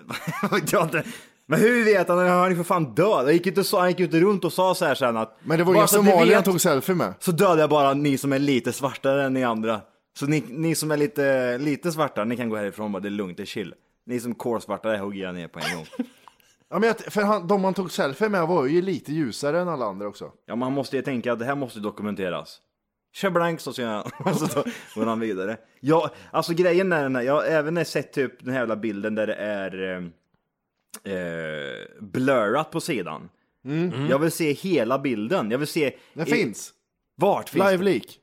jag 0.71 0.79
hade 0.79 1.03
men 1.51 1.59
hur 1.59 1.85
vet 1.85 2.07
han? 2.07 2.17
Han 2.17 2.51
är 2.51 2.55
för 2.55 2.63
fan 2.63 2.95
död. 2.95 3.25
Han 3.25 3.33
gick 3.33 3.47
inte, 3.47 3.63
så, 3.63 3.79
han 3.79 3.89
gick 3.89 3.99
inte 3.99 4.19
runt 4.19 4.45
och 4.45 4.53
sa 4.53 4.75
så 4.75 4.85
här 4.85 4.95
sen 4.95 5.17
att... 5.17 5.37
Men 5.43 5.57
det 5.57 5.63
var 5.63 5.73
ni 5.73 5.87
somalier 5.87 6.35
han 6.35 6.43
tog 6.43 6.61
selfie 6.61 6.95
med. 6.95 7.13
Så 7.19 7.31
dödar 7.31 7.57
jag 7.57 7.69
bara 7.69 7.93
ni 7.93 8.17
som 8.17 8.33
är 8.33 8.39
lite 8.39 8.73
svartare 8.73 9.23
än 9.23 9.33
ni 9.33 9.43
andra. 9.43 9.81
Så 10.19 10.25
ni, 10.25 10.43
ni 10.49 10.75
som 10.75 10.91
är 10.91 10.97
lite, 10.97 11.57
lite 11.57 11.91
svarta, 11.91 12.23
ni 12.23 12.37
kan 12.37 12.49
gå 12.49 12.55
härifrån 12.55 12.91
bara, 12.91 12.99
det 12.99 13.07
är 13.07 13.09
lugnt, 13.09 13.37
det 13.37 13.43
är 13.43 13.45
chill. 13.45 13.73
Ni 14.05 14.19
som 14.19 14.35
kolsvarta 14.35 14.97
hugger 14.97 15.23
jag 15.23 15.35
ner 15.35 15.47
på 15.47 15.59
en 15.59 15.75
gång. 15.75 15.85
Ja, 16.69 16.79
men 16.79 16.87
jag, 16.87 16.99
för 16.99 17.21
han, 17.21 17.47
de 17.47 17.63
han 17.63 17.73
tog 17.73 17.91
selfie 17.91 18.29
med 18.29 18.47
var 18.47 18.65
ju 18.65 18.81
lite 18.81 19.13
ljusare 19.13 19.61
än 19.61 19.69
alla 19.69 19.85
andra 19.85 20.07
också. 20.07 20.31
Ja, 20.45 20.55
man 20.55 20.71
måste 20.71 20.95
ju 20.95 21.01
tänka 21.01 21.33
att 21.33 21.39
det 21.39 21.45
här 21.45 21.55
måste 21.55 21.79
dokumenteras. 21.79 22.59
Kör 23.13 23.29
blank 23.29 23.59
så 23.59 23.73
ska 23.73 23.81
jag, 23.81 24.11
och 24.25 24.35
så 24.35 24.45
då 24.45 24.63
går 24.95 25.05
han 25.05 25.19
vidare. 25.19 25.57
Ja, 25.79 26.09
alltså 26.31 26.53
grejen 26.53 26.93
är 26.93 27.03
den 27.03 27.15
här, 27.15 27.23
jag 27.23 27.33
har 27.33 27.43
även 27.43 27.85
sett 27.85 28.13
typ 28.13 28.45
den 28.45 28.53
här 28.53 28.59
jävla 28.59 28.75
bilden 28.75 29.15
där 29.15 29.27
det 29.27 29.35
är 29.35 29.95
eh, 29.95 30.01
eh, 31.03 32.01
blurrat 32.01 32.71
på 32.71 32.79
sidan. 32.81 33.29
Jag 34.09 34.19
vill 34.19 34.31
se 34.31 34.51
hela 34.53 34.99
bilden. 34.99 35.51
Jag 35.51 35.57
vill 35.57 35.67
se... 35.67 35.95
Den 36.13 36.27
i- 36.27 36.31
finns. 36.31 36.73
Vart 37.15 37.49
finns 37.49 37.65
Live 37.71 37.77
det? 37.77 37.83
leak. 37.83 38.17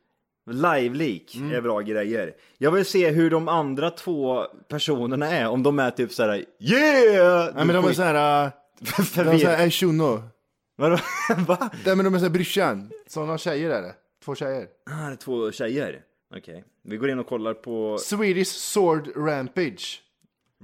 Live 0.50 0.94
leak 0.96 1.35
är 1.54 1.61
bra 1.61 1.81
grejer. 1.81 2.35
Jag 2.59 2.70
vill 2.70 2.85
se 2.85 3.11
hur 3.11 3.31
de 3.31 3.48
andra 3.48 3.90
två 3.90 4.44
personerna 4.68 5.31
är. 5.31 5.48
Om 5.48 5.62
de 5.62 5.78
är 5.78 5.90
typ 5.90 6.12
såhär 6.12 6.44
yeah! 6.61 7.54
Nej 7.54 7.64
men 7.64 7.74
de 7.76 7.85
är 7.85 7.92
såhär, 7.92 8.14
de 9.14 9.28
är 9.28 9.38
såhär, 9.38 9.70
shuno. 9.70 10.22
Vadå? 10.76 10.98
Va? 11.46 11.70
Nej 11.85 11.96
men 11.96 12.04
de 12.04 12.14
är 12.14 12.18
såhär 12.18 12.31
brorsan. 12.31 12.90
Sådana 13.07 13.38
tjejer 13.38 13.70
är 13.70 13.83
det. 13.83 13.94
Två 14.24 14.35
tjejer. 14.35 14.66
Ah, 14.90 15.07
det 15.07 15.12
är 15.12 15.16
två 15.16 15.52
tjejer. 15.52 16.02
Okej. 16.37 16.64
Vi 16.85 16.96
går 16.96 17.11
in 17.11 17.18
och 17.18 17.26
kollar 17.26 17.54
på 17.54 17.98
Swedish 17.98 18.48
Sword 18.48 19.09
Rampage. 19.16 20.02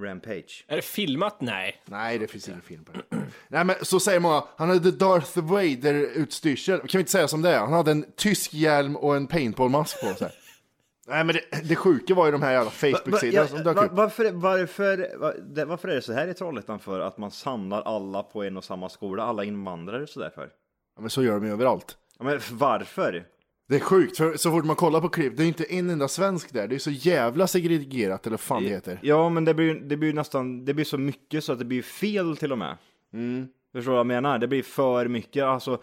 Rampage. 0.01 0.65
Är 0.69 0.77
det 0.77 0.83
filmat? 0.83 1.41
Nej. 1.41 1.83
Nej, 1.85 2.19
det 2.19 2.27
finns 2.27 2.49
ingen 2.49 2.61
film 2.63 2.85
på 2.85 2.93
det. 2.93 3.17
Nej, 3.49 3.65
men 3.65 3.77
så 3.83 4.01
säger 4.01 4.21
många, 4.21 4.45
han 4.57 4.69
hade 4.69 4.91
Darth 4.91 5.39
Vader-utstyrsel. 5.39 6.79
Kan 6.79 6.89
vi 6.93 6.99
inte 6.99 7.11
säga 7.13 7.29
som 7.29 7.43
det 7.43 7.51
är? 7.51 7.59
Han 7.59 7.73
hade 7.73 7.91
en 7.91 8.05
tysk 8.17 8.55
hjälm 8.55 8.97
och 8.97 9.17
en 9.17 9.27
paintballmask 9.27 10.01
på 10.01 10.15
sig. 10.15 10.31
Nej, 11.09 11.25
men 11.25 11.35
det, 11.35 11.69
det 11.69 11.77
sjuka 11.77 12.15
var 12.15 12.27
ju 12.27 12.33
de 12.33 12.43
här 12.43 12.53
jävla 12.53 12.71
Facebook-sidorna 12.71 13.41
Va- 13.43 13.49
som 13.49 13.57
ja, 13.59 13.65
dök 13.65 13.77
va- 13.77 13.85
upp. 13.85 13.93
varför, 13.93 14.31
varför, 14.33 15.19
va- 15.19 15.33
det- 15.55 15.65
varför 15.65 15.89
är 15.89 15.95
det 15.95 16.03
så 16.03 16.13
här 16.13 16.29
i 16.29 16.35
Trollhättan 16.35 16.79
för? 16.79 17.01
Att 17.01 17.19
man 17.19 17.31
samlar 17.31 17.83
alla 17.83 18.23
på 18.23 18.45
en 18.45 18.57
och 18.57 18.65
samma 18.65 18.89
skola, 18.89 19.23
alla 19.23 19.45
invandrare 19.45 20.03
och 20.03 20.09
sådär 20.09 20.31
för? 20.35 20.49
Ja, 20.97 21.01
men 21.01 21.11
så 21.11 21.23
gör 21.23 21.33
de 21.35 21.47
ju 21.47 21.53
överallt. 21.53 21.97
Ja, 22.19 22.25
men 22.25 22.41
varför? 22.53 23.25
Det 23.67 23.77
är 23.77 23.81
sjukt, 23.81 24.17
för 24.17 24.37
så 24.37 24.51
fort 24.51 24.65
man 24.65 24.77
kollar 24.77 25.01
på 25.01 25.09
klipp, 25.09 25.37
det 25.37 25.43
är 25.43 25.47
inte 25.47 25.65
en 25.65 25.91
enda 25.91 26.09
svensk 26.09 26.53
där. 26.53 26.69
Det 26.69 26.75
är 26.75 26.79
så 26.79 26.91
jävla 26.91 27.47
segregerat, 27.47 28.27
eller 28.27 28.33
vad 28.33 28.41
fan 28.41 28.63
det 28.63 28.69
heter. 28.69 28.99
Ja, 29.03 29.29
men 29.29 29.45
det 29.45 29.55
blir, 29.55 29.75
det 29.75 29.97
blir 29.97 30.13
nästan, 30.13 30.65
det 30.65 30.75
blir 30.75 30.85
så 30.85 30.99
mycket 30.99 31.45
så 31.45 31.53
att 31.53 31.59
det 31.59 31.65
blir 31.65 31.83
fel 31.83 32.37
till 32.37 32.53
och 32.53 32.59
med. 32.59 32.77
Mm. 33.13 33.49
Förstår 33.73 33.93
du 33.93 33.95
vad 33.95 33.99
jag 33.99 34.07
menar? 34.07 34.39
Det 34.39 34.49
blir 34.49 34.63
för 34.63 35.09
mycket. 35.09 35.45
Alltså, 35.45 35.83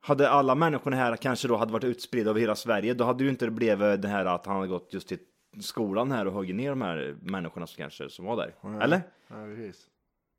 hade 0.00 0.30
alla 0.30 0.54
människorna 0.54 0.96
här 0.96 1.16
kanske 1.16 1.48
då 1.48 1.56
hade 1.56 1.72
varit 1.72 1.84
utspridda 1.84 2.30
över 2.30 2.40
hela 2.40 2.54
Sverige, 2.54 2.94
då 2.94 3.04
hade 3.04 3.24
ju 3.24 3.30
inte 3.30 3.44
det 3.44 3.50
blivit 3.50 4.02
det 4.02 4.08
här 4.08 4.26
att 4.26 4.46
han 4.46 4.56
hade 4.56 4.68
gått 4.68 4.88
just 4.90 5.08
till 5.08 5.18
skolan 5.60 6.12
här 6.12 6.26
och 6.26 6.32
huggit 6.32 6.56
ner 6.56 6.70
de 6.70 6.82
här 6.82 7.16
människorna 7.22 7.66
som 7.66 7.76
kanske 7.76 8.10
som 8.10 8.24
var 8.24 8.36
där. 8.36 8.80
Eller? 8.82 9.02
Ja, 9.28 9.34
precis. 9.34 9.86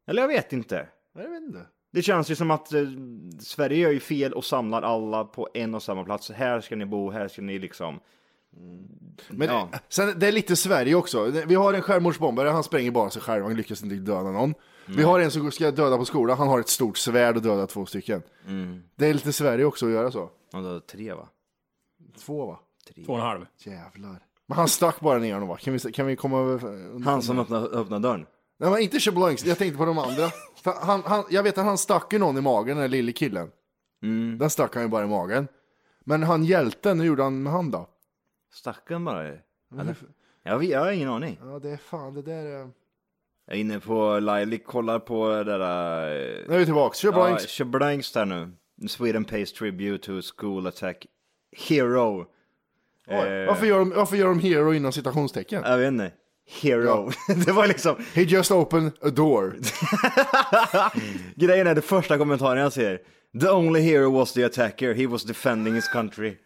Eller 0.08 0.21
jag 0.21 0.28
vet 0.28 0.54
inte. 0.54 0.88
Jag 1.13 1.30
vet 1.30 1.41
inte. 1.41 1.65
Det 1.91 2.02
känns 2.02 2.32
ju 2.32 2.36
som 2.36 2.52
att 2.52 2.73
eh, 2.73 2.82
Sverige 3.39 3.78
gör 3.78 3.91
ju 3.91 4.00
fel 4.00 4.34
och 4.34 4.45
samlar 4.45 4.82
alla 4.82 5.23
på 5.23 5.50
en 5.54 5.76
och 5.76 5.84
samma 5.84 6.04
plats. 6.04 6.32
Här 6.32 6.62
ska 6.62 6.76
ni 6.76 6.86
bo, 6.86 7.12
här 7.12 7.28
ska 7.28 7.41
ni 7.41 7.60
liksom. 7.60 8.00
Men 9.30 9.47
Ja. 9.47 9.69
sen, 9.89 10.19
det 10.19 10.28
är 10.28 10.32
lite 10.32 10.56
Sverige 10.56 10.95
också. 10.95 11.23
Vi 11.47 11.56
har 11.56 11.73
en 11.73 11.82
självmordsbombare, 11.82 12.50
han 12.50 12.63
spränger 12.63 12.91
bara 12.91 13.10
sig 13.10 13.21
själv, 13.21 13.43
han 13.43 13.56
lyckas 13.56 13.84
inte 13.84 13.95
döda 13.95 14.32
någon. 14.32 14.54
Vi 14.86 15.04
har 15.04 15.19
en 15.19 15.32
som 15.32 15.52
ska 15.52 15.71
döda 15.71 15.97
på 15.97 16.06
skolan, 16.06 16.38
han 16.38 16.47
har 16.47 16.60
ett 16.60 16.69
stort 16.69 16.97
svärd 16.97 17.36
och 17.36 17.41
dödar 17.41 17.65
två 17.65 17.86
stycken. 17.86 18.21
Det 18.95 19.08
är 19.08 19.13
lite 19.13 19.34
Sverige 19.34 19.65
också 19.65 19.86
att 19.86 19.91
göra 19.91 20.12
så. 20.12 20.30
Ja, 20.52 20.60
då, 20.60 20.80
tre 20.80 21.13
va? 21.13 21.28
Två 22.26 22.45
va? 22.45 22.60
Två 23.06 23.13
och 23.13 23.19
en 23.19 23.26
halv. 23.26 23.45
Jävlar. 23.63 24.19
Men 24.45 24.58
han 24.58 24.67
stack 24.67 25.00
bara 25.00 25.19
ner 25.19 25.34
honom 25.34 25.50
va? 25.50 25.58
Kan 25.58 25.73
vi, 25.73 25.80
kan 25.80 26.06
vi 26.06 26.15
komma 26.15 26.39
över? 26.39 27.04
Han 27.06 27.21
som 27.21 27.39
öppnade, 27.39 27.65
öppnade 27.67 28.08
dörren. 28.08 28.26
Nej 28.60 28.70
men 28.72 28.80
inte 28.82 29.00
Cheblancs, 29.00 29.46
jag 29.46 29.58
tänkte 29.58 29.78
på 29.78 29.86
de 29.86 29.98
andra. 29.98 30.30
För 30.63 30.74
han, 30.86 31.02
han, 31.06 31.24
jag 31.30 31.43
vet 31.43 31.58
att 31.58 31.65
han 31.65 31.78
stack 31.78 32.13
ju 32.13 32.20
någon 32.20 32.38
i 32.38 32.41
magen, 32.41 32.67
den 32.78 32.82
där 32.84 32.88
lille 32.89 33.12
killen. 33.12 33.52
Den 34.39 34.50
stack 34.50 34.74
han 34.76 34.84
ju 34.84 34.89
bara 34.89 35.04
i 35.04 35.08
magen. 35.08 35.48
Men 36.06 36.24
han 36.24 36.43
hjälten, 36.43 37.00
hur 37.00 37.08
gjorde 37.08 37.24
han 37.24 37.43
med 37.43 37.54
han 37.54 37.72
då? 37.72 37.89
Stack 38.54 38.82
han 38.91 39.06
bara? 39.06 39.28
Eller? 39.28 39.96
Jag, 40.43 40.60
vet- 40.60 40.70
jag 40.70 40.80
har 40.80 40.91
ingen 40.91 41.10
aning. 41.10 41.39
Ja 41.43 41.60
det 41.60 41.70
är 41.70 41.78
fan, 41.78 42.13
det 42.13 42.22
där 42.22 42.46
är... 42.46 42.70
Jag 43.50 43.56
är 43.56 43.60
inne 43.60 43.80
på 43.80 44.20
Lively, 44.20 44.58
kollar 44.58 45.00
på 45.00 45.30
det 45.30 45.58
där... 45.58 46.10
Nu 46.48 46.54
är 46.56 46.60
vi 46.60 46.65
tillbaks, 46.65 47.04
Ja, 47.04 47.12
Cheblancs. 47.12 47.48
Shablanks 47.48 48.12
där 48.12 48.26
nu. 48.26 48.52
Sweden 48.88 49.26
pays 49.26 49.54
tribute 49.54 50.06
to 50.06 50.22
school 50.38 50.67
attack 50.67 51.06
hero. 51.67 52.20
Eh, 53.08 53.17
Varför, 53.48 53.65
gör 53.65 53.80
de, 53.80 53.89
varför 53.89 54.17
gör 54.17 54.28
de 54.28 54.39
hero 54.39 54.74
inom 54.74 54.91
citationstecken? 54.91 55.63
Jag 55.65 55.78
vet 55.78 55.88
inte. 55.88 56.12
Hero. 56.48 57.12
det 57.46 57.52
var 57.52 57.68
liksom, 57.68 57.96
He 58.14 58.22
just 58.22 58.52
opened 58.52 58.92
a 59.02 59.10
door. 59.10 59.56
grejen 61.36 61.68
är 61.68 61.76
det 61.76 61.82
första 61.82 62.18
kommentaren 62.18 62.60
jag 62.60 62.74
ser. 62.74 63.00
The 63.42 63.50
only 63.50 63.82
hero 63.82 64.12
was 64.12 64.34
the 64.34 64.44
attacker, 64.44 64.94
he 64.94 65.08
was 65.08 65.24
defending 65.24 65.76
his 65.76 65.88
country. 65.88 66.38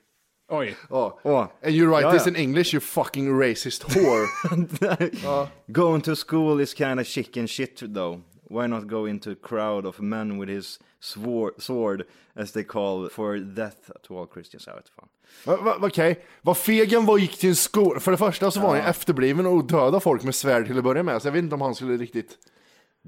Oj. 0.51 0.75
Ja. 0.89 1.19
Åh. 1.23 1.47
And 1.63 1.75
you 1.75 1.87
write 1.87 2.01
Ja, 2.01 2.11
this 2.11 2.25
ja. 2.25 2.29
in 2.29 2.35
English, 2.35 2.73
you 2.73 2.81
fucking 2.81 3.41
racist 3.41 3.83
whore. 3.83 5.47
Going 5.67 6.01
to 6.01 6.15
school 6.15 6.61
is 6.61 6.73
kind 6.73 6.99
of 6.99 7.07
chicken 7.07 7.47
shit 7.47 7.93
though. 7.93 8.21
Why 8.51 8.67
not 8.67 8.83
go 8.89 9.07
into 9.07 9.31
a 9.31 9.35
crowd 9.43 9.85
of 9.85 9.99
men 9.99 10.39
with 10.39 10.51
his 10.51 10.79
swor- 10.99 11.53
sword 11.57 12.03
as 12.33 12.51
they 12.51 12.63
call 12.63 13.09
for 13.09 13.37
death 13.37 13.91
to 14.03 14.17
all 14.17 14.27
Christians? 14.33 14.67
Jag 14.67 14.75
vet 14.75 14.89
fan. 14.89 15.83
Okej, 15.83 16.25
vad 16.41 16.57
fegen 16.57 17.05
var 17.05 17.17
gick 17.17 17.37
till 17.37 17.49
en 17.49 17.55
skola. 17.55 17.99
För 17.99 18.11
det 18.11 18.17
första 18.17 18.51
så 18.51 18.59
var 18.59 18.69
han 18.75 18.85
efterbliven 18.89 19.45
och 19.45 19.67
döda 19.67 19.99
folk 19.99 20.23
med 20.23 20.35
svärd 20.35 20.67
till 20.67 20.77
att 20.77 20.83
börja 20.83 21.03
med. 21.03 21.21
Så 21.21 21.27
jag 21.27 21.33
vet 21.33 21.43
inte 21.43 21.55
om 21.55 21.61
han 21.61 21.75
skulle 21.75 21.97
riktigt... 21.97 22.37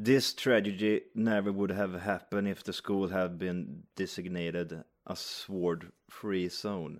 This 0.06 0.36
tragedy 0.36 1.00
never 1.14 1.52
would 1.52 1.72
have 1.72 2.00
happened 2.00 2.48
if 2.52 2.64
the 2.64 2.74
school 2.84 3.12
had 3.12 3.38
been 3.38 3.84
designated 3.98 4.84
a 5.06 5.16
sword-free 5.16 6.50
zone. 6.50 7.00